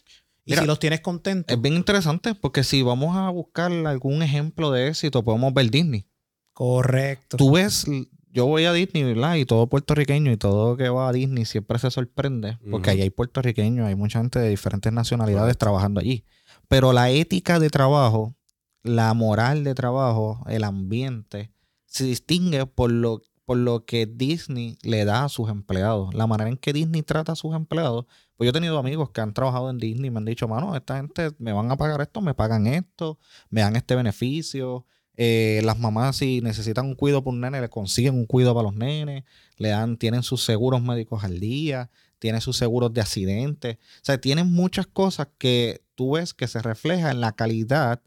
Y 0.46 0.56
si 0.56 0.64
los 0.64 0.78
tienes 0.78 1.02
contentos. 1.02 1.54
Es 1.54 1.60
bien 1.60 1.74
interesante 1.74 2.34
porque 2.34 2.64
si 2.64 2.80
vamos 2.80 3.14
a 3.18 3.28
buscar 3.28 3.70
algún 3.70 4.22
ejemplo 4.22 4.70
de 4.70 4.88
éxito, 4.88 5.22
podemos 5.22 5.52
ver 5.52 5.70
Disney. 5.70 6.06
Correcto. 6.54 7.36
Tú 7.36 7.50
ves 7.50 7.84
yo 8.32 8.46
voy 8.46 8.64
a 8.64 8.72
Disney, 8.72 9.04
¿verdad? 9.04 9.36
Y 9.36 9.44
todo 9.44 9.66
puertorriqueño 9.68 10.30
y 10.32 10.36
todo 10.36 10.76
que 10.76 10.88
va 10.88 11.08
a 11.08 11.12
Disney 11.12 11.44
siempre 11.44 11.78
se 11.78 11.90
sorprende, 11.90 12.58
porque 12.70 12.90
ahí 12.90 13.00
hay 13.00 13.10
puertorriqueños, 13.10 13.86
hay 13.86 13.94
mucha 13.94 14.20
gente 14.20 14.38
de 14.38 14.48
diferentes 14.48 14.92
nacionalidades 14.92 15.56
trabajando 15.56 16.00
allí. 16.00 16.24
Pero 16.68 16.92
la 16.92 17.10
ética 17.10 17.58
de 17.58 17.70
trabajo, 17.70 18.34
la 18.82 19.12
moral 19.14 19.64
de 19.64 19.74
trabajo, 19.74 20.44
el 20.48 20.64
ambiente, 20.64 21.50
se 21.86 22.04
distingue 22.04 22.66
por 22.66 22.92
lo, 22.92 23.22
por 23.44 23.56
lo 23.56 23.84
que 23.84 24.06
Disney 24.06 24.76
le 24.82 25.04
da 25.04 25.24
a 25.24 25.28
sus 25.28 25.48
empleados, 25.48 26.14
la 26.14 26.26
manera 26.26 26.50
en 26.50 26.58
que 26.58 26.72
Disney 26.72 27.02
trata 27.02 27.32
a 27.32 27.36
sus 27.36 27.54
empleados. 27.54 28.04
Pues 28.36 28.46
yo 28.46 28.50
he 28.50 28.52
tenido 28.52 28.78
amigos 28.78 29.10
que 29.10 29.20
han 29.20 29.32
trabajado 29.32 29.70
en 29.70 29.78
Disney 29.78 30.08
y 30.08 30.10
me 30.10 30.18
han 30.18 30.26
dicho, 30.26 30.46
mano, 30.46 30.76
esta 30.76 30.98
gente 30.98 31.30
me 31.38 31.52
van 31.52 31.70
a 31.70 31.76
pagar 31.76 32.00
esto, 32.02 32.20
me 32.20 32.34
pagan 32.34 32.66
esto, 32.66 33.18
me 33.48 33.62
dan 33.62 33.74
este 33.74 33.96
beneficio 33.96 34.86
eh, 35.20 35.60
las 35.64 35.80
mamás, 35.80 36.18
si 36.18 36.40
necesitan 36.42 36.86
un 36.86 36.94
cuido 36.94 37.24
por 37.24 37.34
un 37.34 37.40
nene, 37.40 37.60
le 37.60 37.68
consiguen 37.68 38.14
un 38.14 38.24
cuido 38.24 38.54
para 38.54 38.62
los 38.62 38.74
nenes, 38.76 39.24
le 39.56 39.70
dan, 39.70 39.96
tienen 39.96 40.22
sus 40.22 40.44
seguros 40.44 40.80
médicos 40.80 41.24
al 41.24 41.40
día, 41.40 41.90
tienen 42.20 42.40
sus 42.40 42.56
seguros 42.56 42.94
de 42.94 43.00
accidentes. 43.00 43.78
O 43.96 44.04
sea, 44.04 44.20
tienen 44.20 44.48
muchas 44.52 44.86
cosas 44.86 45.26
que 45.36 45.82
tú 45.96 46.12
ves 46.12 46.34
que 46.34 46.46
se 46.46 46.62
refleja 46.62 47.10
en 47.10 47.20
la 47.20 47.32
calidad, 47.32 48.00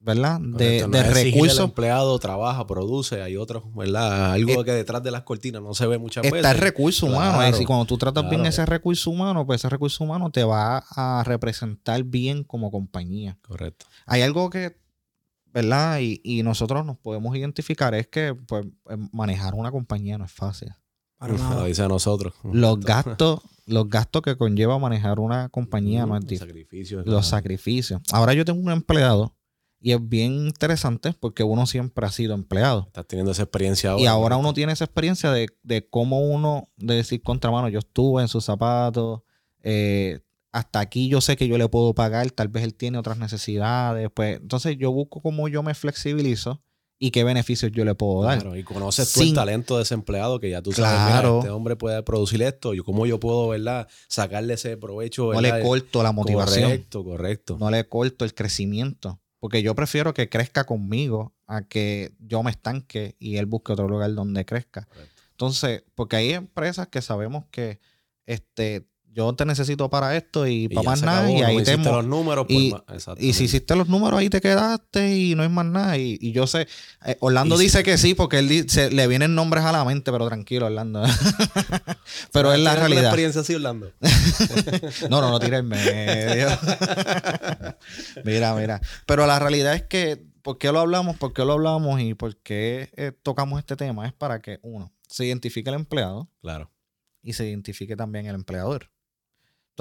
¿verdad? 0.00 0.40
De, 0.40 0.86
recursos. 0.86 1.58
El 1.58 1.64
empleado 1.64 2.18
trabaja, 2.18 2.66
produce, 2.66 3.20
hay 3.20 3.36
otros, 3.36 3.64
¿verdad? 3.74 4.32
Algo 4.32 4.64
que 4.64 4.72
detrás 4.72 5.02
de 5.02 5.10
las 5.10 5.24
cortinas 5.24 5.60
no 5.60 5.74
se 5.74 5.86
ve 5.86 5.98
muchas 5.98 6.22
veces. 6.22 6.38
Está 6.38 6.52
el 6.52 6.58
recurso 6.58 7.08
humano. 7.08 7.58
y 7.60 7.64
cuando 7.66 7.84
tú 7.84 7.98
tratas 7.98 8.26
bien 8.30 8.46
ese 8.46 8.64
recurso 8.64 9.10
humano, 9.10 9.44
pues 9.44 9.60
ese 9.60 9.68
recurso 9.68 10.02
humano 10.02 10.30
te 10.30 10.44
va 10.44 10.78
a 10.78 11.24
representar 11.26 12.02
bien 12.04 12.42
como 12.42 12.70
compañía. 12.70 13.36
Correcto. 13.42 13.84
Hay 14.06 14.22
algo 14.22 14.48
que 14.48 14.80
¿verdad? 15.52 15.98
Y, 16.00 16.42
nosotros 16.42 16.84
nos 16.84 16.98
podemos 16.98 17.36
identificar 17.36 17.94
es 17.94 18.06
que 18.08 18.34
pues, 18.34 18.66
eh, 18.90 18.96
manejar 19.12 19.54
una 19.54 19.70
compañía 19.70 20.18
no 20.18 20.24
es 20.24 20.32
fácil. 20.32 20.70
Lo 21.20 21.64
dice 21.64 21.82
a 21.82 21.88
nosotros. 21.88 22.34
Los 22.52 22.80
gastos, 22.80 23.40
los 23.66 23.88
gastos 23.88 24.22
que 24.22 24.36
conlleva 24.36 24.78
manejar 24.78 25.20
una 25.20 25.48
compañía 25.48 26.04
no 26.04 26.16
es 26.16 26.22
difícil. 26.22 26.48
Sacrificios, 26.48 27.06
los 27.06 27.26
sacrificios. 27.26 28.00
Ahora 28.12 28.34
yo 28.34 28.44
tengo 28.44 28.60
un 28.60 28.72
empleado 28.72 29.36
y 29.78 29.92
es 29.92 30.08
bien 30.08 30.32
interesante 30.46 31.14
porque 31.18 31.44
uno 31.44 31.66
siempre 31.66 32.04
ha 32.06 32.10
sido 32.10 32.34
empleado. 32.34 32.84
Estás 32.88 33.06
teniendo 33.06 33.30
esa 33.30 33.42
experiencia 33.42 33.90
ahora. 33.90 34.02
Y 34.02 34.06
ahora 34.06 34.36
uno 34.36 34.52
tiene 34.52 34.72
esa 34.72 34.84
experiencia 34.84 35.30
de, 35.30 35.48
de 35.62 35.88
cómo 35.88 36.20
uno, 36.20 36.70
de 36.76 36.96
decir 36.96 37.22
contra 37.22 37.52
mano, 37.52 37.68
yo 37.68 37.78
estuve 37.78 38.22
en 38.22 38.28
sus 38.28 38.44
zapatos, 38.44 39.22
eh, 39.62 40.20
hasta 40.52 40.80
aquí 40.80 41.08
yo 41.08 41.20
sé 41.20 41.36
que 41.36 41.48
yo 41.48 41.56
le 41.58 41.68
puedo 41.68 41.94
pagar, 41.94 42.30
tal 42.30 42.48
vez 42.48 42.62
él 42.62 42.74
tiene 42.74 42.98
otras 42.98 43.18
necesidades, 43.18 44.10
pues 44.14 44.36
entonces 44.36 44.76
yo 44.78 44.92
busco 44.92 45.22
cómo 45.22 45.48
yo 45.48 45.62
me 45.62 45.74
flexibilizo 45.74 46.62
y 46.98 47.10
qué 47.10 47.24
beneficios 47.24 47.72
yo 47.72 47.84
le 47.84 47.94
puedo 47.94 48.22
dar. 48.22 48.40
Claro, 48.40 48.56
y 48.56 48.62
conoces 48.62 49.12
tú 49.12 49.22
el 49.22 49.34
talento 49.34 49.76
de 49.78 49.82
ese 49.82 49.94
empleado 49.94 50.38
que 50.38 50.50
ya 50.50 50.62
tú 50.62 50.72
sabes, 50.72 51.12
claro. 51.12 51.38
este 51.38 51.50
hombre 51.50 51.74
puede 51.74 52.02
producir 52.02 52.42
esto, 52.42 52.74
yo 52.74 52.84
cómo 52.84 53.06
yo 53.06 53.18
puedo, 53.18 53.48
¿verdad? 53.48 53.88
Sacarle 54.08 54.54
ese 54.54 54.76
provecho, 54.76 55.32
No 55.32 55.40
le 55.40 55.62
corto 55.62 56.02
la 56.02 56.12
motivación. 56.12 56.64
Correcto, 56.64 57.02
correcto. 57.02 57.56
No 57.58 57.70
le 57.70 57.88
corto 57.88 58.24
el 58.24 58.34
crecimiento, 58.34 59.20
porque 59.40 59.62
yo 59.62 59.74
prefiero 59.74 60.12
que 60.14 60.28
crezca 60.28 60.64
conmigo 60.64 61.34
a 61.46 61.62
que 61.62 62.12
yo 62.20 62.42
me 62.42 62.50
estanque 62.50 63.16
y 63.18 63.38
él 63.38 63.46
busque 63.46 63.72
otro 63.72 63.88
lugar 63.88 64.14
donde 64.14 64.44
crezca. 64.44 64.86
Entonces, 65.30 65.82
porque 65.94 66.16
hay 66.16 66.32
empresas 66.34 66.86
que 66.88 67.02
sabemos 67.02 67.46
que 67.50 67.80
este 68.26 68.86
yo 69.14 69.32
te 69.34 69.44
necesito 69.44 69.90
para 69.90 70.16
esto 70.16 70.46
y, 70.46 70.68
para 70.68 70.90
más 70.90 71.02
nada. 71.02 71.30
y 71.30 71.42
ahí 71.42 71.62
te 71.62 71.76
los 71.76 72.04
números. 72.04 72.46
Pues, 72.48 73.06
y, 73.18 73.32
si 73.32 73.44
hiciste 73.44 73.76
los 73.76 73.88
números, 73.88 74.18
ahí 74.18 74.30
te 74.30 74.40
quedaste 74.40 75.16
y 75.16 75.34
no 75.34 75.42
hay 75.42 75.48
más 75.48 75.66
nada. 75.66 75.98
Y, 75.98 76.32
yo 76.32 76.46
sé, 76.46 76.66
eh, 77.04 77.16
Orlando 77.20 77.58
dice 77.58 77.82
que 77.82 77.98
sí, 77.98 78.14
porque 78.14 78.38
él 78.38 78.48
dice, 78.48 78.90
le 78.90 79.06
vienen 79.06 79.34
nombres 79.34 79.64
a 79.64 79.72
la 79.72 79.84
mente, 79.84 80.10
pero 80.10 80.26
tranquilo, 80.26 80.66
Orlando. 80.66 81.02
pero 82.32 82.52
es 82.52 82.60
la 82.60 82.74
realidad. 82.76 83.04
experiencia 83.04 83.42
así, 83.42 83.54
Orlando? 83.54 83.92
no, 85.10 85.20
no, 85.20 85.30
no 85.30 85.40
tira 85.40 85.58
en 85.58 85.68
medio. 85.68 86.48
mira, 88.24 88.54
mira. 88.54 88.80
Pero 89.06 89.26
la 89.26 89.38
realidad 89.38 89.74
es 89.74 89.82
que 89.82 90.32
¿por 90.42 90.58
qué 90.58 90.72
lo 90.72 90.80
hablamos? 90.80 91.16
¿Por 91.16 91.32
qué 91.32 91.44
lo 91.44 91.52
hablamos 91.52 92.00
y 92.00 92.14
por 92.14 92.36
qué 92.36 92.90
eh, 92.96 93.12
tocamos 93.22 93.58
este 93.58 93.76
tema? 93.76 94.06
Es 94.06 94.12
para 94.12 94.40
que, 94.40 94.58
uno, 94.62 94.92
se 95.08 95.24
identifique 95.24 95.70
el 95.70 95.76
empleado 95.76 96.28
Claro. 96.40 96.70
y 97.22 97.32
se 97.32 97.46
identifique 97.46 97.96
también 97.96 98.26
el 98.26 98.34
empleador. 98.34 98.90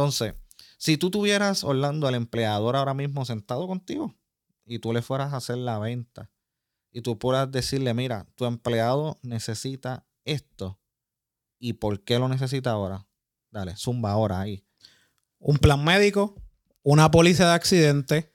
Entonces, 0.02 0.34
si 0.80 0.98
tú 0.98 1.12
tuvieras, 1.12 1.64
Orlando, 1.64 2.08
al 2.08 2.16
empleador 2.16 2.76
ahora 2.76 2.96
mismo 2.96 3.24
sentado 3.24 3.68
contigo 3.68 4.16
y 4.66 4.80
tú 4.80 4.94
le 4.94 5.04
fueras 5.04 5.32
a 5.32 5.38
hacer 5.38 5.58
la 5.58 5.78
venta 5.78 6.32
y 6.92 7.02
tú 7.02 7.20
puedas 7.20 7.52
decirle, 7.52 7.94
mira, 7.94 8.26
tu 8.34 8.46
empleado 8.46 9.20
necesita 9.22 10.08
esto 10.26 10.80
y 11.60 11.74
por 11.74 12.04
qué 12.04 12.18
lo 12.18 12.28
necesita 12.30 12.72
ahora. 12.72 13.06
Dale, 13.52 13.76
zumba 13.78 14.12
ahora 14.12 14.40
ahí. 14.40 14.66
Un 15.38 15.58
plan 15.58 15.84
médico, 15.84 16.36
una 16.82 17.12
póliza 17.12 17.50
de 17.50 17.54
accidente 17.54 18.32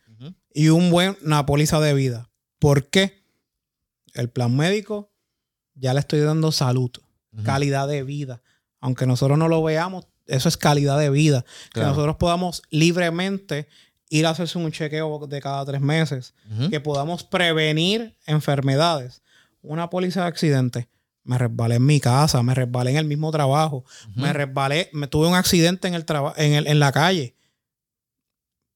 y 0.55 0.69
un 0.69 0.93
buen, 0.93 1.17
una 1.25 1.45
póliza 1.47 1.81
de 1.81 1.95
vida. 1.95 2.31
¿Por 2.61 2.89
qué? 2.91 3.25
El 4.15 4.31
plan 4.31 4.57
médico 4.57 5.13
ya 5.75 5.95
le 5.95 6.01
estoy 6.01 6.21
dando 6.21 6.53
salud, 6.53 6.93
calidad 7.43 7.89
de 7.89 8.05
vida. 8.05 8.41
Aunque 8.79 9.05
nosotros 9.05 9.37
no 9.37 9.49
lo 9.49 9.65
veamos, 9.65 10.07
eso 10.27 10.49
es 10.49 10.57
calidad 10.57 10.99
de 10.99 11.11
vida. 11.11 11.45
Que 11.73 11.81
nosotros 11.87 12.17
podamos 12.17 12.63
libremente 12.71 13.69
ir 14.09 14.27
a 14.27 14.31
hacerse 14.31 14.59
un 14.59 14.71
chequeo 14.73 15.27
de 15.27 15.41
cada 15.41 15.65
tres 15.65 15.81
meses. 15.81 16.35
Que 16.71 16.81
podamos 16.81 17.25
prevenir 17.25 18.17
enfermedades. 18.27 19.23
Una 19.63 19.91
póliza 19.91 20.23
de 20.23 20.27
accidente. 20.29 20.89
Me 21.25 21.39
resbalé 21.39 21.75
en 21.77 21.87
mi 21.87 21.99
casa, 21.99 22.41
me 22.45 22.55
resbalé 22.55 22.93
en 22.93 22.99
el 22.99 23.05
mismo 23.07 23.33
trabajo, 23.33 23.85
me 24.15 24.33
resbalé, 24.33 24.89
me 24.93 25.09
tuve 25.09 25.27
un 25.27 25.35
accidente 25.35 25.89
en, 25.89 25.95
el 25.95 26.05
en, 26.37 26.53
el- 26.53 26.67
en 26.69 26.79
la 26.79 26.93
calle. 26.93 27.35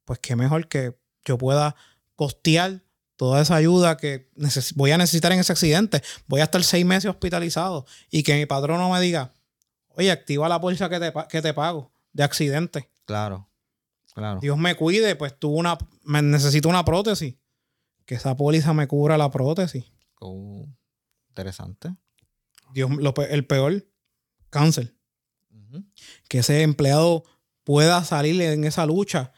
Pues 0.05 0.19
qué 0.19 0.35
mejor 0.37 0.69
que 0.69 0.97
yo 1.25 1.39
pueda 1.39 1.77
costear 2.17 2.83
toda 3.17 3.41
esa 3.43 3.55
ayuda 3.55 3.97
que 3.97 4.31
voy 4.75 4.91
a 4.91 4.99
necesitar 4.99 5.31
en 5.33 5.39
ese 5.41 5.53
accidente. 5.53 6.03
Voy 6.27 6.41
a 6.41 6.45
estar 6.45 6.63
seis 6.65 6.85
meses 6.85 7.09
hospitalizado 7.11 7.87
y 8.11 8.23
que 8.23 8.35
mi 8.37 8.47
patrono 8.47 8.91
me 8.91 9.01
diga, 9.01 9.33
oye, 9.97 10.11
activa 10.11 10.49
la 10.49 10.61
póliza 10.61 10.89
que 10.89 10.99
te, 11.01 11.13
que 11.29 11.43
te 11.43 11.55
pago 11.55 11.93
de 12.13 12.23
accidente. 12.25 12.91
Claro, 13.05 13.49
claro. 14.15 14.41
Dios 14.41 14.57
me 14.59 14.75
cuide, 14.77 15.17
pues 15.17 15.39
tuve 15.39 15.57
una, 15.59 15.77
me 16.05 16.23
necesito 16.23 16.69
una 16.69 16.85
prótesis. 16.85 17.37
Que 18.07 18.15
esa 18.17 18.37
póliza 18.37 18.73
me 18.75 18.89
cubra 18.89 19.17
la 19.17 19.31
prótesis. 19.31 19.85
Oh, 20.21 20.67
interesante. 21.29 21.95
Dios, 22.73 22.91
lo 22.91 23.15
el 23.29 23.47
peor, 23.47 23.87
cáncer. 24.51 24.95
Que 26.29 26.39
ese 26.41 26.63
empleado 26.63 27.23
pueda 27.63 28.03
salir 28.03 28.41
en 28.43 28.65
esa 28.65 28.85
lucha 28.87 29.33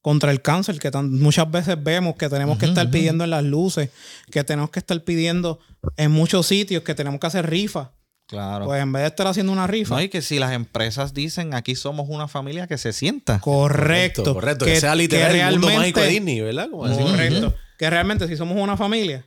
contra 0.00 0.30
el 0.32 0.42
cáncer 0.42 0.78
que 0.80 0.90
tan- 0.90 1.12
muchas 1.20 1.48
veces 1.50 1.80
vemos 1.82 2.16
que 2.16 2.28
tenemos 2.28 2.58
que 2.58 2.66
estar 2.66 2.90
pidiendo 2.90 3.22
en 3.24 3.30
las 3.30 3.44
luces, 3.44 3.90
que 4.30 4.42
tenemos 4.42 4.70
que 4.70 4.78
estar 4.80 5.02
pidiendo 5.04 5.60
en 5.96 6.10
muchos 6.10 6.46
sitios, 6.46 6.82
que 6.82 6.94
tenemos 6.96 7.20
que 7.20 7.26
hacer 7.28 7.48
rifas. 7.48 7.90
Claro. 8.28 8.66
Pues 8.66 8.82
en 8.82 8.92
vez 8.92 9.02
de 9.02 9.08
estar 9.08 9.26
haciendo 9.26 9.52
una 9.52 9.66
rifa, 9.66 9.94
no, 9.94 10.02
y 10.02 10.10
que 10.10 10.20
si 10.20 10.38
las 10.38 10.52
empresas 10.52 11.14
dicen 11.14 11.54
aquí 11.54 11.74
somos 11.74 12.08
una 12.10 12.28
familia 12.28 12.66
que 12.66 12.76
se 12.76 12.92
sienta. 12.92 13.40
correcto, 13.40 14.34
Correcto. 14.34 14.66
Que, 14.66 14.78
sea 14.78 14.94
literal 14.94 15.34
el 15.54 15.58
mundo 15.58 15.74
mágico 15.78 16.00
de 16.00 16.08
Disney, 16.08 16.40
¿verdad? 16.42 16.68
Como 16.70 16.86
decimos. 16.86 17.12
Correcto. 17.12 17.54
Que 17.78 17.88
realmente 17.88 18.28
si 18.28 18.36
somos 18.36 18.58
una 18.58 18.76
familia, 18.76 19.26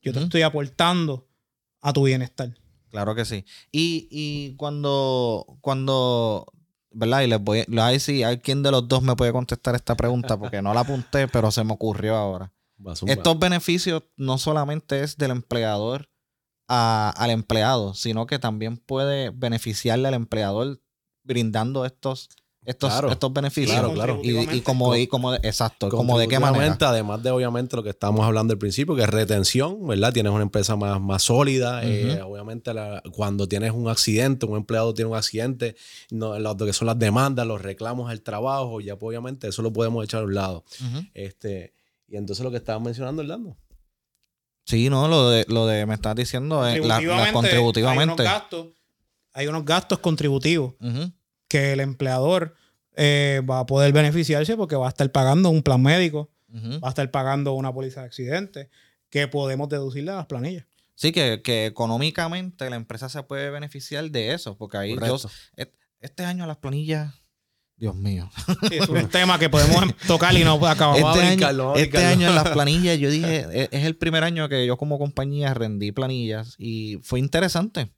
yo 0.00 0.14
te 0.14 0.22
estoy 0.22 0.40
aportando 0.40 1.28
a 1.82 1.92
tu 1.92 2.04
bienestar. 2.04 2.54
Claro 2.90 3.14
que 3.14 3.26
sí. 3.26 3.44
Y, 3.70 4.08
y 4.10 4.56
cuando, 4.56 5.58
cuando, 5.60 6.46
¿verdad? 6.92 7.22
Y 7.22 7.26
les 7.26 7.40
voy, 7.40 7.58
les 7.58 7.68
voy 7.68 7.80
a 7.80 7.88
decir, 7.88 8.24
¿hay 8.24 8.38
quién 8.38 8.62
de 8.62 8.70
los 8.70 8.88
dos 8.88 9.02
me 9.02 9.16
puede 9.16 9.32
contestar 9.32 9.74
esta 9.74 9.94
pregunta? 9.96 10.38
Porque 10.38 10.62
no 10.62 10.72
la 10.72 10.80
apunté, 10.80 11.28
pero 11.28 11.50
se 11.50 11.62
me 11.62 11.74
ocurrió 11.74 12.16
ahora. 12.16 12.54
Estos 13.06 13.38
beneficios 13.38 14.02
no 14.16 14.38
solamente 14.38 15.02
es 15.02 15.18
del 15.18 15.32
empleador 15.32 16.08
a- 16.68 17.12
al 17.16 17.30
empleado, 17.30 17.94
sino 17.94 18.26
que 18.26 18.38
también 18.38 18.76
puede 18.78 19.30
beneficiarle 19.30 20.08
al 20.08 20.14
empleador 20.14 20.80
brindando 21.22 21.84
estos, 21.84 22.28
estos, 22.66 22.90
Claro, 22.92 23.10
estos 23.10 23.30
beneficios. 23.32 23.72
claro, 23.78 23.92
claro. 23.92 24.20
Y, 24.22 24.56
y 24.56 24.60
como, 24.62 24.96
y 24.96 25.06
como, 25.06 25.34
exacto, 25.34 25.90
como 25.90 26.18
de 26.18 26.28
qué 26.28 26.38
manera. 26.38 26.76
Además 26.80 27.22
de, 27.22 27.30
obviamente, 27.30 27.76
lo 27.76 27.82
que 27.82 27.90
estábamos 27.90 28.24
hablando 28.24 28.52
al 28.52 28.58
principio, 28.58 28.96
que 28.96 29.02
es 29.02 29.08
retención, 29.10 29.86
¿verdad? 29.86 30.14
Tienes 30.14 30.32
una 30.32 30.42
empresa 30.42 30.74
más, 30.74 30.98
más 30.98 31.22
sólida. 31.22 31.82
eh, 31.84 32.22
obviamente, 32.22 32.72
la- 32.72 33.02
cuando 33.12 33.46
tienes 33.46 33.72
un 33.72 33.88
accidente, 33.88 34.46
un 34.46 34.56
empleado 34.56 34.94
tiene 34.94 35.10
un 35.10 35.16
accidente, 35.18 35.76
no, 36.10 36.38
lo 36.38 36.56
que 36.56 36.72
son 36.72 36.86
las 36.86 36.98
demandas, 36.98 37.46
los 37.46 37.60
reclamos 37.60 38.10
al 38.10 38.22
trabajo, 38.22 38.80
ya 38.80 38.96
pues, 38.96 39.08
obviamente 39.10 39.48
eso 39.48 39.60
lo 39.60 39.70
podemos 39.70 40.02
echar 40.02 40.22
a 40.22 40.24
un 40.24 40.34
lado. 40.34 40.64
Este, 41.12 41.74
y 42.08 42.16
entonces 42.16 42.42
lo 42.44 42.50
que 42.50 42.56
estabas 42.58 42.82
mencionando, 42.82 43.20
Orlando. 43.22 43.56
Sí, 44.66 44.88
no, 44.88 45.08
lo 45.08 45.28
de, 45.30 45.44
lo 45.48 45.66
de 45.66 45.84
me 45.86 45.94
estás 45.94 46.14
diciendo, 46.16 46.66
eh, 46.66 46.78
la- 46.80 46.86
la- 46.88 46.96
Hay 46.96 47.06
unos 47.06 47.28
contributivamente. 47.32 48.22
gastos, 48.22 48.68
hay 49.32 49.46
unos 49.46 49.64
gastos 49.64 49.98
contributivos 49.98 50.74
que 51.48 51.72
el 51.72 51.80
empleador 51.80 52.54
eh, 52.96 53.42
va 53.48 53.58
a 53.60 53.66
poder 53.66 53.92
beneficiarse 53.92 54.56
porque 54.56 54.76
va 54.76 54.86
a 54.86 54.88
estar 54.90 55.10
pagando 55.10 55.50
un 55.50 55.62
plan 55.62 55.82
médico, 55.82 56.30
va 56.82 56.88
a 56.88 56.90
estar 56.90 57.10
pagando 57.10 57.52
una 57.54 57.72
póliza 57.72 58.00
de 58.00 58.06
accidente 58.06 58.70
que 59.10 59.26
podemos 59.28 59.68
deducirle 59.68 60.12
a 60.12 60.16
las 60.16 60.26
planillas. 60.26 60.64
Sí, 60.94 61.10
que, 61.10 61.42
que 61.42 61.66
económicamente 61.66 62.70
la 62.70 62.76
empresa 62.76 63.08
se 63.08 63.20
puede 63.24 63.50
beneficiar 63.50 64.08
de 64.10 64.32
eso, 64.32 64.56
porque 64.56 64.76
ahí 64.76 64.94
yo, 65.08 65.16
et- 65.56 65.74
este 65.98 66.24
año 66.24 66.46
las 66.46 66.58
planillas, 66.58 67.12
Dios 67.76 67.94
mío. 67.96 68.30
Sí, 68.68 68.76
es 68.76 68.88
un 68.88 69.08
tema 69.08 69.38
que 69.38 69.50
podemos 69.50 69.82
em- 69.82 69.92
tocar 70.06 70.34
y 70.36 70.44
no 70.44 70.54
acabamos. 70.66 70.98
Este, 70.98 71.20
año, 71.20 71.28
brincarlo, 71.30 71.74
este 71.74 71.88
brincarlo. 71.90 72.08
año 72.08 72.28
en 72.28 72.34
las 72.34 72.48
planillas, 72.52 72.98
yo 72.98 73.10
dije, 73.10 73.46
e- 73.52 73.68
es 73.72 73.84
el 73.84 73.96
primer 73.96 74.22
año 74.24 74.48
que 74.48 74.64
yo 74.66 74.76
como 74.76 74.98
compañía 74.98 75.52
rendí 75.54 75.90
planillas 75.92 76.54
y 76.58 76.98
fue 77.02 77.18
interesante, 77.18 77.92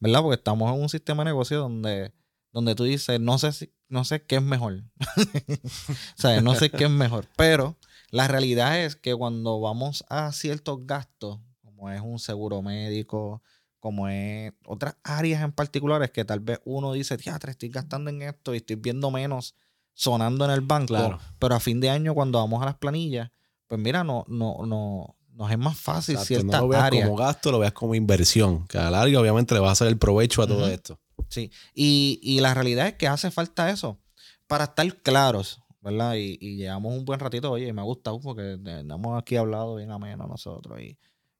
¿verdad? 0.00 0.22
Porque 0.22 0.36
estamos 0.38 0.72
en 0.74 0.80
un 0.80 0.88
sistema 0.88 1.22
de 1.24 1.30
negocio 1.30 1.58
donde, 1.58 2.12
donde 2.52 2.74
tú 2.74 2.84
dices, 2.84 3.20
no 3.20 3.38
sé, 3.38 3.52
si- 3.52 3.72
no 3.88 4.04
sé 4.04 4.22
qué 4.24 4.36
es 4.36 4.42
mejor. 4.42 4.82
o 5.48 5.68
sea, 6.16 6.40
no 6.40 6.54
sé 6.54 6.70
qué 6.70 6.84
es 6.84 6.90
mejor, 6.90 7.26
pero 7.36 7.76
la 8.10 8.28
realidad 8.28 8.80
es 8.80 8.96
que 8.96 9.14
cuando 9.14 9.60
vamos 9.60 10.04
a 10.08 10.32
ciertos 10.32 10.78
gastos, 10.86 11.38
como 11.62 11.90
es 11.90 12.00
un 12.00 12.18
seguro 12.18 12.62
médico, 12.62 13.42
como 13.80 14.08
es 14.08 14.52
otras 14.66 14.96
áreas 15.04 15.42
en 15.42 15.52
particulares 15.52 16.10
que 16.10 16.24
tal 16.24 16.40
vez 16.40 16.60
uno 16.64 16.92
dice, 16.92 17.16
teatro, 17.16 17.50
estoy 17.50 17.68
gastando 17.68 18.10
en 18.10 18.22
esto 18.22 18.54
y 18.54 18.58
estoy 18.58 18.76
viendo 18.76 19.10
menos 19.10 19.54
sonando 19.94 20.44
en 20.44 20.50
el 20.52 20.60
banco, 20.60 20.88
Claro. 20.94 21.18
pero 21.38 21.54
a 21.54 21.60
fin 21.60 21.80
de 21.80 21.90
año 21.90 22.14
cuando 22.14 22.38
vamos 22.38 22.62
a 22.62 22.66
las 22.66 22.76
planillas, 22.76 23.30
pues 23.66 23.80
mira, 23.80 24.04
no, 24.04 24.24
no, 24.28 24.64
no, 24.66 25.16
nos 25.32 25.50
es 25.50 25.58
más 25.58 25.78
fácil 25.78 26.14
Exacto, 26.14 26.26
ciertas 26.26 26.60
no 26.60 26.66
lo 26.66 26.68
veas 26.68 26.82
áreas. 26.84 27.04
como 27.08 27.16
gasto, 27.18 27.50
lo 27.52 27.58
veas 27.60 27.72
como 27.72 27.94
inversión. 27.94 28.66
Que 28.66 28.78
a 28.78 28.84
la 28.84 28.90
larga, 28.90 29.20
obviamente, 29.20 29.54
le 29.54 29.60
vas 29.60 29.68
a 29.68 29.72
hacer 29.72 29.88
el 29.88 29.98
provecho 29.98 30.42
a 30.42 30.46
todo 30.46 30.66
esto. 30.68 30.98
Sí, 31.28 31.50
y, 31.74 32.18
y 32.22 32.40
la 32.40 32.54
realidad 32.54 32.86
es 32.88 32.94
que 32.94 33.06
hace 33.08 33.30
falta 33.30 33.70
eso 33.70 33.98
para 34.46 34.64
estar 34.64 34.92
claros, 35.02 35.60
¿verdad? 35.80 36.14
Y, 36.14 36.38
y 36.40 36.56
llevamos 36.56 36.94
un 36.96 37.04
buen 37.04 37.20
ratito, 37.20 37.50
oye, 37.52 37.72
me 37.72 37.80
ha 37.82 37.84
gustado 37.84 38.18
porque 38.20 38.56
hemos 38.64 39.18
aquí 39.20 39.36
hablado 39.36 39.76
bien 39.76 39.90
ameno 39.90 40.26
nosotros. 40.26 40.80
Y, 40.80 40.96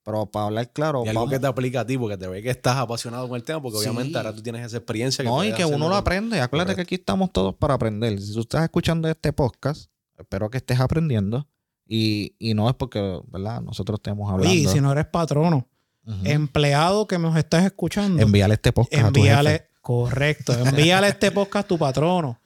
pero 0.08 0.24
para 0.26 0.46
hablar 0.46 0.72
claro, 0.72 1.02
Y 1.04 1.08
algo 1.08 1.20
vamos- 1.20 1.32
que 1.34 1.38
te 1.38 1.46
aplica 1.46 1.80
a 1.80 1.86
ti, 1.86 1.98
porque 1.98 2.16
te 2.16 2.26
ve 2.26 2.42
que 2.42 2.48
estás 2.50 2.76
apasionado 2.76 3.28
con 3.28 3.36
el 3.36 3.42
tema, 3.42 3.60
porque 3.60 3.78
Sí. 3.78 3.84
obviamente 3.88 4.16
ahora 4.16 4.34
tú 4.34 4.40
tienes 4.42 4.64
esa 4.64 4.78
experiencia. 4.78 5.22
no, 5.22 5.44
y 5.44 5.52
que 5.52 5.66
uno 5.66 5.88
lo 5.88 5.96
aprende. 5.96 6.40
Acuérdate 6.40 6.70
que 6.70 6.76
Correcto. 6.76 6.88
aquí 6.88 6.94
estamos 6.94 7.30
todos 7.32 7.54
para 7.54 7.74
aprender. 7.74 8.18
Si 8.20 8.32
tú 8.32 8.40
estás 8.40 8.62
escuchando 8.64 9.06
este 9.08 9.32
podcast, 9.34 9.90
espero 10.16 10.48
que 10.50 10.56
estés 10.58 10.80
aprendiendo. 10.80 11.46
Y, 11.86 12.34
y 12.38 12.54
no 12.54 12.68
es 12.68 12.74
porque, 12.74 13.20
¿verdad? 13.28 13.60
Nosotros 13.62 13.98
estemos 13.98 14.30
hablando. 14.32 14.54
Y 14.54 14.66
si 14.66 14.80
no 14.80 14.92
eres 14.92 15.06
patrono, 15.06 15.66
empleado 16.24 17.06
que 17.06 17.18
nos 17.18 17.36
estás 17.36 17.64
escuchando, 17.64 18.22
Envíale 18.22 18.54
este 18.54 18.72
podcast 18.72 19.04
a 19.04 19.12
tu 19.12 19.20
envíale, 19.20 19.50
jefe. 19.50 19.68
correcto, 19.80 20.52
envíale 20.54 21.08
este 21.08 21.30
podcast 21.30 21.64
a 21.66 21.68
tu 21.68 21.78
patrono 21.78 22.40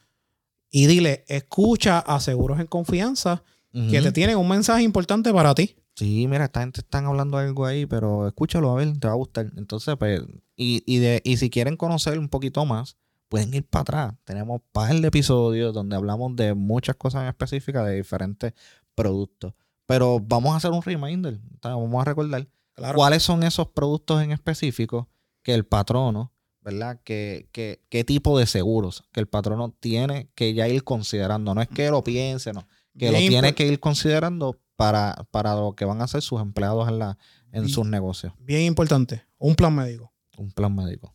y 0.71 0.87
dile, 0.87 1.25
escucha 1.29 1.99
a 2.01 2.19
Seguros 2.21 2.59
en 2.61 2.67
Confianza 2.67 3.43
que 3.73 4.03
te 4.03 4.13
tienen 4.13 4.37
un 4.37 4.49
mensaje 4.49 4.83
importante 4.83 5.33
para 5.33 5.55
ti. 5.55 5.77
Sí, 5.95 6.27
mira, 6.27 6.45
esta 6.45 6.61
gente 6.61 6.81
están 6.81 7.05
hablando 7.07 7.37
algo 7.37 7.67
ahí, 7.67 7.85
pero 7.87 8.27
escúchalo 8.27 8.71
a 8.71 8.77
ver, 8.77 8.99
te 8.99 9.07
va 9.07 9.13
a 9.13 9.17
gustar. 9.17 9.53
Entonces, 9.57 9.95
pues, 9.99 10.23
y, 10.57 10.83
y, 10.87 10.99
de, 10.99 11.21
y 11.25 11.37
si 11.37 11.51
quieren 11.51 11.77
conocer 11.77 12.19
un 12.19 12.29
poquito 12.29 12.65
más, 12.65 12.97
pueden 13.29 13.53
ir 13.55 13.65
para 13.65 13.81
atrás. 13.83 14.15
Tenemos 14.25 14.61
un 14.61 14.65
par 14.73 14.95
de 14.95 15.09
episodios 15.09 15.75
donde 15.75 15.97
hablamos 15.97 16.35
de 16.37 16.55
muchas 16.55 16.97
cosas 16.97 17.23
en 17.23 17.29
específicas 17.29 17.87
de 17.87 17.97
diferentes 17.97 18.53
productos. 18.95 19.55
Pero 19.87 20.19
vamos 20.21 20.55
a 20.55 20.57
hacer 20.57 20.71
un 20.71 20.83
reminder, 20.83 21.39
vamos 21.63 22.01
a 22.01 22.05
recordar 22.05 22.49
Claro. 22.75 22.95
cuáles 22.97 23.23
son 23.23 23.43
esos 23.43 23.69
productos 23.69 24.23
en 24.23 24.33
específico 24.33 25.11
que 25.43 25.53
el 25.53 25.67
patrono, 25.67 26.33
¿verdad? 26.63 26.99
Que, 27.05 27.49
que, 27.53 27.83
¿Qué 27.91 28.03
tipo 28.03 28.39
de 28.39 28.47
seguros 28.47 29.05
que 29.13 29.21
el 29.21 29.27
patrono 29.27 29.75
tiene 29.79 30.31
que 30.35 30.55
ya 30.55 30.69
ir 30.69 30.83
considerando? 30.85 31.55
No 31.55 31.61
es 31.61 31.69
que 31.69 31.91
lo 31.91 32.03
piense, 32.03 32.53
no. 32.55 32.67
Que 32.99 33.13
lo 33.13 33.19
tiene 33.19 33.55
que 33.55 33.67
ir 33.67 33.79
considerando 33.79 34.59
para, 34.83 35.27
para 35.31 35.55
lo 35.55 35.75
que 35.77 35.85
van 35.85 36.01
a 36.01 36.05
hacer 36.05 36.23
sus 36.23 36.41
empleados 36.41 36.89
en, 36.89 36.99
la, 36.99 37.17
en 37.53 37.69
sus 37.69 37.87
negocios. 37.87 38.33
Bien 38.41 38.63
importante, 38.63 39.23
un 39.39 39.55
plan 39.55 39.75
médico, 39.75 40.13
Un 40.37 40.51
plan 40.51 40.75
médico. 40.75 41.15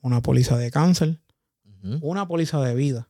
una 0.00 0.20
póliza 0.22 0.56
de 0.56 0.70
cáncer, 0.72 1.20
una 2.00 2.26
póliza 2.26 2.60
de 2.60 2.74
vida, 2.74 3.08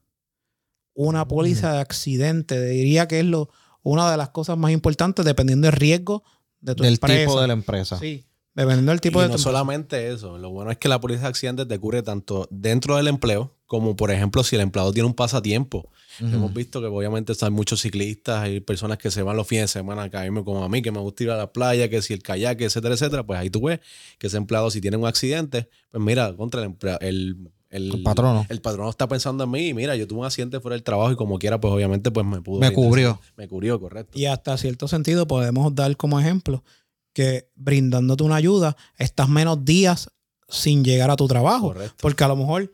una 0.94 1.25
Mm. 1.25 1.28
póliza 1.28 1.72
de 1.72 1.80
accidente, 1.80 2.60
diría 2.60 3.08
que 3.08 3.20
es 3.20 3.25
lo 3.26 3.49
una 3.82 4.10
de 4.10 4.16
las 4.18 4.28
cosas 4.28 4.58
más 4.58 4.70
importantes 4.72 5.25
dependiendo 5.25 5.66
del 5.66 5.76
riesgo 5.76 6.22
de 6.60 6.75
tu 6.75 6.82
Del 6.82 6.94
empresa. 6.94 7.20
tipo 7.26 7.40
de 7.40 7.46
la 7.46 7.52
empresa. 7.54 7.99
Sí, 7.99 8.26
dependiendo 8.54 8.92
del 8.92 9.00
tipo 9.00 9.18
y 9.20 9.22
de 9.22 9.28
no 9.28 9.32
tu 9.34 9.37
empresa. 9.38 9.50
solamente 9.50 10.12
eso, 10.12 10.37
lo 10.37 10.50
bueno 10.50 10.70
es 10.70 10.76
que 10.76 10.88
la 10.90 11.00
póliza 11.00 11.22
de 11.22 11.28
accidentes 11.28 11.66
te 11.68 11.78
cubre 11.78 12.02
tanto 12.02 12.46
dentro 12.50 12.96
del 12.96 13.08
empleo 13.08 13.56
como, 13.66 13.96
por 13.96 14.10
ejemplo, 14.10 14.44
si 14.44 14.56
el 14.56 14.62
empleado 14.62 14.92
tiene 14.92 15.06
un 15.06 15.14
pasatiempo. 15.14 15.90
Hemos 16.20 16.52
visto 16.52 16.80
que 16.80 16.86
obviamente 16.86 17.32
hay 17.40 17.50
muchos 17.50 17.80
ciclistas, 17.80 18.42
hay 18.42 18.60
personas 18.60 18.98
que 18.98 19.10
se 19.10 19.22
van 19.22 19.36
los 19.36 19.46
fines 19.46 19.64
de 19.64 19.68
semana 19.68 20.04
a 20.04 20.10
caerme 20.10 20.44
como 20.44 20.62
a 20.62 20.68
mí, 20.68 20.82
que 20.82 20.92
me 20.92 21.00
gusta 21.00 21.24
ir 21.24 21.30
a 21.30 21.36
la 21.36 21.52
playa, 21.52 21.88
que 21.88 22.02
si 22.02 22.12
el 22.12 22.22
kayak, 22.22 22.60
etcétera, 22.60 22.94
etcétera. 22.94 23.24
Pues 23.24 23.38
ahí 23.38 23.50
tú 23.50 23.62
ves 23.62 23.80
que 24.18 24.26
ese 24.26 24.36
empleado, 24.36 24.70
si 24.70 24.80
tiene 24.80 24.96
un 24.96 25.06
accidente, 25.06 25.68
pues 25.90 26.02
mira, 26.02 26.34
contra 26.36 26.62
el, 26.62 26.76
el, 27.00 27.50
el, 27.70 27.94
El 27.94 28.02
patrono. 28.02 28.44
El 28.48 28.60
patrono 28.60 28.90
está 28.90 29.08
pensando 29.08 29.44
en 29.44 29.50
mí 29.50 29.68
y 29.68 29.74
mira, 29.74 29.96
yo 29.96 30.06
tuve 30.06 30.20
un 30.20 30.26
accidente 30.26 30.60
fuera 30.60 30.74
del 30.74 30.82
trabajo 30.82 31.12
y 31.12 31.16
como 31.16 31.38
quiera, 31.38 31.60
pues 31.60 31.72
obviamente 31.72 32.10
pues 32.10 32.26
me 32.26 32.40
pudo. 32.42 32.60
Me 32.60 32.72
cubrió. 32.72 33.20
Me 33.36 33.48
cubrió, 33.48 33.80
correcto. 33.80 34.18
Y 34.18 34.26
hasta 34.26 34.56
cierto 34.58 34.88
sentido 34.88 35.26
podemos 35.26 35.74
dar 35.74 35.96
como 35.96 36.18
ejemplo 36.20 36.64
que 37.12 37.48
brindándote 37.56 38.22
una 38.24 38.36
ayuda 38.36 38.76
estás 38.96 39.28
menos 39.28 39.64
días 39.64 40.10
sin 40.48 40.84
llegar 40.84 41.10
a 41.10 41.16
tu 41.16 41.28
trabajo. 41.28 41.68
Correcto. 41.68 41.96
Porque 42.00 42.24
a 42.24 42.28
lo 42.28 42.36
mejor, 42.36 42.72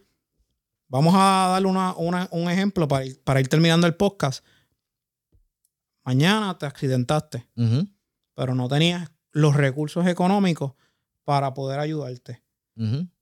vamos 0.89 1.15
a 1.17 1.49
darle 1.53 1.69
una, 1.69 1.95
una- 1.97 2.29
un 2.33 2.51
ejemplo 2.51 2.87
para 2.89 3.05
ir, 3.05 3.23
para 3.23 3.41
ir 3.41 3.49
terminando 3.49 3.87
el 3.87 3.95
podcast. 3.95 4.45
Mañana 6.05 6.57
te 6.59 6.67
accidentaste, 6.67 7.49
pero 8.35 8.55
no 8.55 8.69
tenías 8.69 9.11
los 9.33 9.57
recursos 9.57 10.07
económicos 10.07 10.73
para 11.25 11.53
poder 11.55 11.81
ayudarte. 11.81 12.43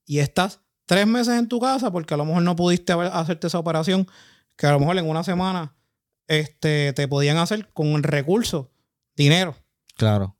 Y 0.04 0.18
estás 0.18 0.60
tres 0.86 1.06
meses 1.06 1.38
en 1.38 1.48
tu 1.48 1.58
casa 1.60 1.90
porque 1.90 2.12
a 2.14 2.16
lo 2.16 2.24
mejor 2.26 2.42
no 2.42 2.56
pudiste 2.56 2.92
haber- 2.92 3.10
hacerte 3.12 3.46
esa 3.46 3.58
operación 3.58 4.06
que 4.56 4.66
a 4.66 4.72
lo 4.72 4.80
mejor 4.80 4.98
en 4.98 5.08
una 5.08 5.24
semana 5.24 5.74
este, 6.26 6.92
te 6.92 7.08
podían 7.08 7.36
hacer 7.38 7.70
con 7.72 7.88
el 7.88 8.02
recurso, 8.02 8.70
dinero. 9.16 9.54
Claro. 9.96 10.36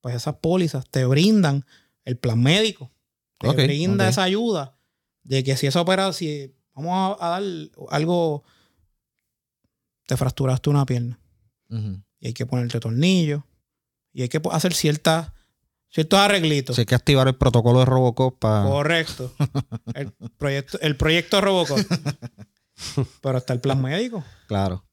Pues 0.00 0.14
esas 0.14 0.36
pólizas 0.36 0.88
te 0.90 1.04
brindan 1.04 1.64
el 2.04 2.16
plan 2.18 2.40
médico. 2.42 2.90
Te 3.38 3.48
Ok, 3.48 3.56
brinda 3.56 4.08
esa 4.08 4.22
ayuda 4.22 4.73
de 5.24 5.42
que 5.42 5.56
si 5.56 5.66
esa 5.66 5.80
operación, 5.80 6.14
si 6.14 6.54
vamos 6.74 7.18
a, 7.20 7.26
a 7.26 7.30
dar 7.40 7.42
algo, 7.90 8.44
te 10.06 10.16
fracturaste 10.16 10.70
una 10.70 10.84
pierna 10.86 11.18
y 12.20 12.26
hay 12.28 12.32
que 12.34 12.46
ponerte 12.46 12.78
tornillo 12.78 13.44
y 14.12 14.22
hay 14.22 14.28
que 14.28 14.40
hacer 14.52 14.74
ciertas, 14.74 15.32
ciertos 15.88 16.18
arreglitos. 16.20 16.76
Sí, 16.76 16.82
hay 16.82 16.86
que 16.86 16.94
activar 16.94 17.26
el 17.26 17.34
protocolo 17.34 17.80
de 17.80 17.84
Robocop 17.86 18.38
para. 18.38 18.62
Correcto. 18.64 19.32
El 19.94 20.12
proyecto, 20.36 20.78
el 20.80 20.96
proyecto 20.96 21.40
Robocop. 21.40 21.78
Pero 23.22 23.38
está 23.38 23.52
el 23.54 23.60
plan 23.60 23.80
médico. 23.82 24.24
Claro. 24.46 24.84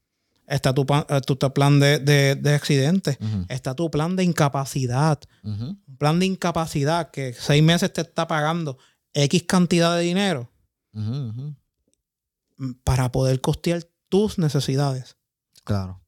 Está 0.47 0.73
tu, 0.73 0.85
pa- 0.85 1.05
eh, 1.09 1.21
tu, 1.21 1.35
tu 1.35 1.53
plan 1.53 1.79
de, 1.79 1.99
de, 1.99 2.35
de 2.35 2.53
accidente. 2.53 3.17
Está 3.49 3.73
tu 3.75 3.89
plan 3.91 4.15
de 4.15 4.23
incapacidad. 4.23 5.19
Un 5.43 5.81
plan 5.97 6.19
de 6.19 6.25
incapacidad 6.25 7.09
que 7.11 7.33
seis 7.33 7.61
meses 7.63 7.91
te 7.93 8.01
está 8.01 8.27
pagando 8.27 8.77
X 9.13 9.43
cantidad 9.43 9.95
de 9.97 10.03
dinero 10.03 10.49
para 12.83 13.11
poder 13.11 13.41
costear 13.41 13.83
tus 14.09 14.37
necesidades. 14.37 15.17
Claro. 15.63 16.01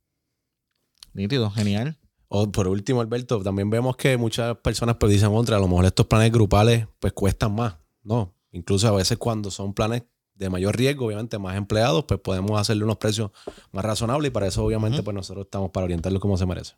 Nítido, 1.13 1.49
genial. 1.51 1.97
O 2.27 2.51
por 2.51 2.67
último, 2.67 3.01
Alberto, 3.01 3.41
también 3.43 3.69
vemos 3.69 3.95
que 3.95 4.17
muchas 4.17 4.57
personas 4.57 4.95
pues 4.99 5.11
dicen, 5.11 5.31
contra, 5.31 5.57
a 5.57 5.59
lo 5.59 5.67
mejor 5.67 5.85
estos 5.85 6.07
planes 6.07 6.31
grupales 6.31 6.87
pues 6.99 7.13
cuestan 7.13 7.53
más. 7.53 7.75
No, 8.01 8.33
incluso 8.51 8.87
a 8.87 8.91
veces 8.91 9.17
cuando 9.17 9.51
son 9.51 9.73
planes 9.73 10.03
de 10.35 10.49
mayor 10.49 10.75
riesgo, 10.75 11.05
obviamente 11.05 11.37
más 11.37 11.55
empleados, 11.55 12.05
pues 12.05 12.19
podemos 12.19 12.59
hacerle 12.59 12.83
unos 12.85 12.97
precios 12.97 13.31
más 13.71 13.85
razonables 13.85 14.29
y 14.29 14.31
para 14.31 14.47
eso 14.47 14.63
obviamente 14.65 15.03
pues 15.03 15.13
nosotros 15.13 15.45
estamos 15.45 15.69
para 15.69 15.85
orientarlo 15.85 16.19
como 16.19 16.37
se 16.37 16.45
merece. 16.45 16.73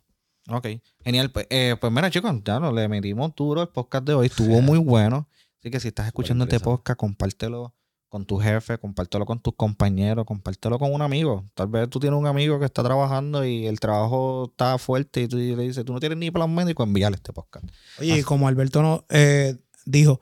Ok, 0.48 0.68
genial. 1.02 1.30
Pues, 1.30 1.46
eh, 1.50 1.74
pues 1.80 1.92
mira, 1.92 2.10
chicos, 2.10 2.32
ya 2.44 2.60
no, 2.60 2.70
le 2.70 2.86
metimos 2.88 3.34
duro 3.34 3.62
el 3.62 3.68
podcast 3.68 4.04
de 4.04 4.14
hoy. 4.14 4.26
Estuvo 4.26 4.60
muy 4.60 4.78
bueno. 4.78 5.26
Así 5.66 5.70
que 5.72 5.80
si 5.80 5.88
estás 5.88 6.06
escuchando 6.06 6.44
este 6.44 6.58
podcast, 6.64 6.96
compártelo 6.96 7.74
con 8.08 8.24
tu 8.24 8.38
jefe, 8.38 8.78
compártelo 8.78 9.26
con 9.26 9.40
tus 9.40 9.56
compañeros, 9.56 10.24
compártelo 10.24 10.78
con 10.78 10.94
un 10.94 11.02
amigo. 11.02 11.44
Tal 11.54 11.66
vez 11.66 11.90
tú 11.90 11.98
tienes 11.98 12.16
un 12.16 12.28
amigo 12.28 12.60
que 12.60 12.66
está 12.66 12.84
trabajando 12.84 13.44
y 13.44 13.66
el 13.66 13.80
trabajo 13.80 14.44
está 14.52 14.78
fuerte 14.78 15.22
y 15.22 15.26
tú 15.26 15.38
le 15.38 15.56
dices, 15.56 15.84
tú 15.84 15.92
no 15.92 15.98
tienes 15.98 16.18
ni 16.18 16.30
plan 16.30 16.54
médico, 16.54 16.84
envíale 16.84 17.16
este 17.16 17.32
podcast. 17.32 17.66
Oye, 17.98 18.16
y 18.20 18.22
como 18.22 18.46
Alberto 18.46 18.80
no, 18.80 19.04
eh, 19.08 19.56
dijo, 19.84 20.20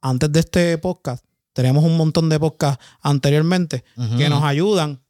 antes 0.00 0.30
de 0.30 0.38
este 0.38 0.78
podcast, 0.78 1.24
tenemos 1.54 1.82
un 1.82 1.96
montón 1.96 2.28
de 2.28 2.38
podcasts 2.38 2.84
anteriormente 3.00 3.82
que 4.16 4.28
nos 4.28 4.44
ayudan 4.44 5.00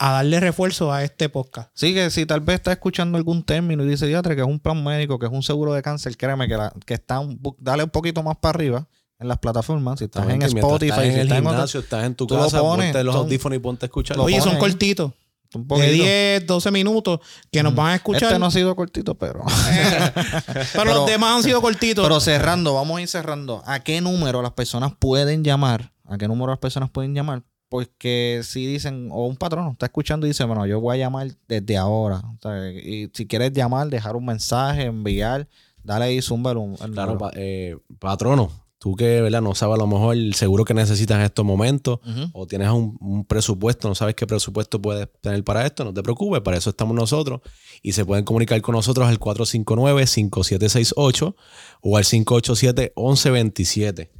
a 0.00 0.12
darle 0.12 0.38
refuerzo 0.38 0.92
a 0.92 1.02
este 1.02 1.28
podcast. 1.28 1.70
Sí, 1.74 1.92
que 1.92 2.08
si 2.10 2.24
tal 2.24 2.40
vez 2.40 2.54
estás 2.56 2.70
escuchando 2.74 3.18
algún 3.18 3.42
término 3.42 3.82
y 3.84 3.88
dice, 3.88 4.06
diatre, 4.06 4.36
que 4.36 4.42
es 4.42 4.46
un 4.46 4.60
plan 4.60 4.84
médico, 4.84 5.18
que 5.18 5.26
es 5.26 5.32
un 5.32 5.42
seguro 5.42 5.72
de 5.72 5.82
cáncer, 5.82 6.16
créeme 6.16 6.46
que, 6.46 6.56
la- 6.56 6.72
que 6.86 6.94
está 6.94 7.18
un, 7.18 7.40
dale 7.58 7.82
un 7.82 7.90
poquito 7.90 8.22
más 8.22 8.36
para 8.36 8.50
arriba 8.56 8.88
en 9.18 9.28
las 9.28 9.38
plataformas. 9.38 9.98
Si 9.98 10.04
estás 10.06 10.28
en 10.28 10.42
Spotify, 10.42 10.86
estás 10.90 11.02
si 11.04 11.08
en 11.10 11.14
el 11.14 11.20
estás 11.22 11.38
en 11.38 11.46
otra- 11.46 11.50
gimnasio, 11.56 11.80
estás 11.80 12.04
en 12.04 12.14
tu 12.14 12.26
tú 12.26 12.34
lo 12.36 12.42
casa, 12.44 12.60
pones, 12.60 12.86
ponte 12.86 13.04
los 13.04 13.14
son- 13.14 13.24
audífonos 13.24 13.56
y 13.56 13.58
ponte 13.60 13.84
a 13.84 13.88
escuchar. 13.88 14.18
Oye, 14.20 14.40
son 14.40 14.56
cortitos, 14.58 15.12
de 15.52 15.58
poquito. 15.60 15.90
10, 15.92 16.46
12 16.46 16.70
minutos, 16.70 17.20
que 17.50 17.62
nos 17.62 17.72
Mm. 17.72 17.76
van 17.76 17.86
a 17.88 17.94
escuchar. 17.96 18.24
Este 18.24 18.38
no 18.38 18.46
ha 18.46 18.50
sido 18.50 18.76
cortito, 18.76 19.14
pero. 19.16 19.42
pero, 19.44 19.44
pero- 20.74 20.84
los 20.94 21.06
demás 21.06 21.36
han 21.36 21.42
sido 21.42 21.60
cortitos. 21.60 22.04
pero 22.06 22.20
cerrando, 22.20 22.74
vamos 22.74 22.98
a 22.98 23.02
ir 23.02 23.08
cerrando. 23.08 23.62
¿A 23.66 23.80
qué 23.80 24.00
número 24.00 24.42
las 24.42 24.52
personas 24.52 24.92
pueden 24.98 25.42
llamar? 25.44 25.92
¿A 26.06 26.16
qué 26.18 26.28
número 26.28 26.50
las 26.52 26.58
personas 26.58 26.90
pueden 26.90 27.14
llamar? 27.14 27.42
Porque 27.70 28.40
si 28.44 28.64
dicen, 28.66 29.10
o 29.12 29.26
un 29.26 29.36
patrón 29.36 29.70
está 29.72 29.86
escuchando 29.86 30.26
y 30.26 30.30
dice, 30.30 30.42
bueno, 30.44 30.64
yo 30.64 30.80
voy 30.80 30.96
a 30.96 30.98
llamar 31.00 31.28
desde 31.48 31.76
ahora. 31.76 32.18
O 32.20 32.38
sea, 32.40 32.70
y 32.70 33.10
si 33.12 33.26
quieres 33.26 33.52
llamar, 33.52 33.88
dejar 33.88 34.16
un 34.16 34.24
mensaje, 34.24 34.84
enviar, 34.84 35.46
dale 35.82 36.06
ahí, 36.06 36.22
zumba 36.22 36.52
el 36.52 36.92
Claro, 36.92 37.18
pa- 37.18 37.30
eh, 37.34 37.76
patrono, 37.98 38.50
tú 38.78 38.94
que 38.94 39.20
¿verdad? 39.20 39.42
no 39.42 39.54
sabes 39.54 39.74
a 39.74 39.78
lo 39.78 39.86
mejor 39.86 40.16
el 40.16 40.34
seguro 40.34 40.64
que 40.64 40.74
necesitas 40.74 41.18
en 41.18 41.24
estos 41.24 41.44
momentos 41.44 41.98
o 42.32 42.46
tienes 42.46 42.70
un, 42.70 42.96
un 43.00 43.24
presupuesto, 43.24 43.88
no 43.88 43.94
sabes 43.94 44.14
qué 44.14 44.26
presupuesto 44.26 44.80
puedes 44.80 45.08
tener 45.20 45.42
para 45.44 45.66
esto, 45.66 45.84
no 45.84 45.92
te 45.92 46.02
preocupes, 46.02 46.40
para 46.40 46.56
eso 46.56 46.70
estamos 46.70 46.94
nosotros 46.94 47.40
y 47.82 47.92
se 47.92 48.04
pueden 48.04 48.24
comunicar 48.24 48.60
con 48.62 48.74
nosotros 48.74 49.08
al 49.08 49.18
459-5768 49.18 51.34
o 51.82 51.96
al 51.96 52.04
587-1127. 52.04 54.10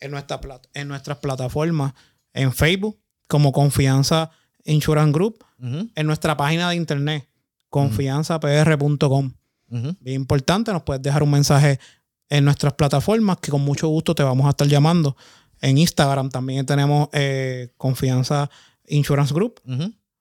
en, 0.00 0.10
nuestra 0.10 0.40
en 0.74 0.88
nuestras 0.88 1.18
plataformas, 1.18 1.94
en 2.32 2.52
Facebook, 2.52 2.98
como 3.26 3.52
Confianza 3.52 4.30
Insurance 4.64 5.12
Group, 5.12 5.44
en 5.60 6.06
nuestra 6.06 6.36
página 6.36 6.70
de 6.70 6.76
internet, 6.76 7.28
confianzapr.com. 7.70 9.32
ujú. 9.70 9.96
Bien 10.00 10.20
importante, 10.20 10.72
nos 10.72 10.82
puedes 10.82 11.02
dejar 11.02 11.22
un 11.22 11.30
mensaje 11.30 11.80
en 12.28 12.44
nuestras 12.44 12.72
plataformas 12.74 13.38
que 13.38 13.50
con 13.50 13.62
mucho 13.62 13.88
gusto 13.88 14.14
te 14.14 14.22
vamos 14.22 14.46
a 14.46 14.50
estar 14.50 14.66
llamando. 14.66 15.16
En 15.60 15.78
Instagram 15.78 16.28
también 16.30 16.66
tenemos 16.66 17.08
eh, 17.12 17.72
Confianza 17.76 18.50
Insurance 18.88 19.32
Group 19.32 19.60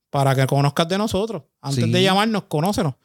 para 0.10 0.34
que 0.36 0.46
conozcas 0.48 0.88
de 0.88 0.98
nosotros. 0.98 1.44
Antes 1.62 1.84
Sí. 1.86 1.92
de 1.92 2.04
llamarnos, 2.04 2.44
conócenos. 2.44 2.96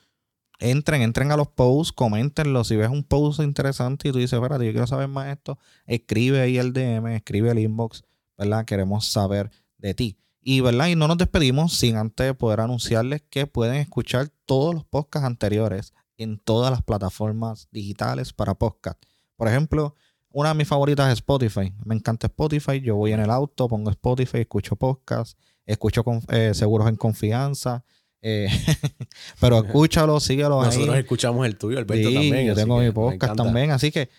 Entren, 0.58 1.00
entren 1.02 1.32
a 1.32 1.36
los 1.36 1.48
posts, 1.48 1.92
coméntenlo. 1.92 2.62
Si 2.64 2.76
ves 2.76 2.90
un 2.90 3.02
post 3.02 3.40
interesante 3.40 4.08
y 4.08 4.12
tú 4.12 4.18
dices, 4.18 4.34
espérate, 4.34 4.66
yo 4.66 4.72
quiero 4.72 4.86
saber 4.86 5.08
más 5.08 5.26
de 5.26 5.32
esto, 5.32 5.58
escribe 5.86 6.40
ahí 6.40 6.58
el 6.58 6.72
DM, 6.74 7.06
escribe 7.16 7.50
el 7.50 7.58
inbox, 7.60 8.04
¿verdad? 8.36 8.66
Queremos 8.66 9.06
saber 9.06 9.50
de 9.78 9.94
ti. 9.94 10.18
Y, 10.42 10.60
¿verdad? 10.60 10.88
Y 10.88 10.96
no 10.96 11.08
nos 11.08 11.16
despedimos 11.16 11.72
sin 11.72 11.96
antes 11.96 12.34
poder 12.36 12.60
anunciarles 12.60 13.22
que 13.30 13.46
pueden 13.46 13.76
escuchar 13.76 14.28
todos 14.44 14.74
los 14.74 14.84
podcasts 14.84 15.26
anteriores 15.26 15.94
en 16.22 16.38
todas 16.38 16.70
las 16.70 16.82
plataformas 16.82 17.68
digitales 17.70 18.32
para 18.32 18.54
podcast. 18.54 19.02
Por 19.36 19.48
ejemplo, 19.48 19.94
una 20.30 20.50
de 20.50 20.54
mis 20.54 20.68
favoritas 20.68 21.06
es 21.08 21.14
Spotify. 21.14 21.72
Me 21.84 21.94
encanta 21.94 22.26
Spotify. 22.28 22.80
Yo 22.80 22.96
voy 22.96 23.12
en 23.12 23.20
el 23.20 23.30
auto, 23.30 23.66
pongo 23.68 23.90
Spotify, 23.90 24.38
escucho 24.38 24.76
podcast, 24.76 25.38
escucho 25.66 26.04
con- 26.04 26.22
eh, 26.28 26.52
Seguros 26.54 26.88
en 26.88 26.96
Confianza. 26.96 27.84
eh, 28.22 28.48
pero 29.40 29.58
escúchalo, 29.64 30.20
síguelo 30.20 30.60
ahí. 30.60 30.66
Nosotros 30.66 30.96
escuchamos 30.98 31.46
el 31.46 31.56
tuyo, 31.56 31.78
Alberto, 31.78 32.08
Sí, 32.08 32.14
también. 32.14 32.46
yo 32.46 32.54
tengo 32.54 32.78
mi 32.78 32.90
podcast 32.90 33.34
también. 33.34 33.70
Así 33.70 33.90
que 33.90 34.10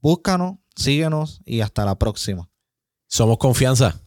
búscanos, 0.00 0.56
síguenos 0.74 1.42
y 1.44 1.60
hasta 1.60 1.84
la 1.84 1.98
próxima. 1.98 2.48
Somos 3.08 3.36
confianza. 3.36 4.00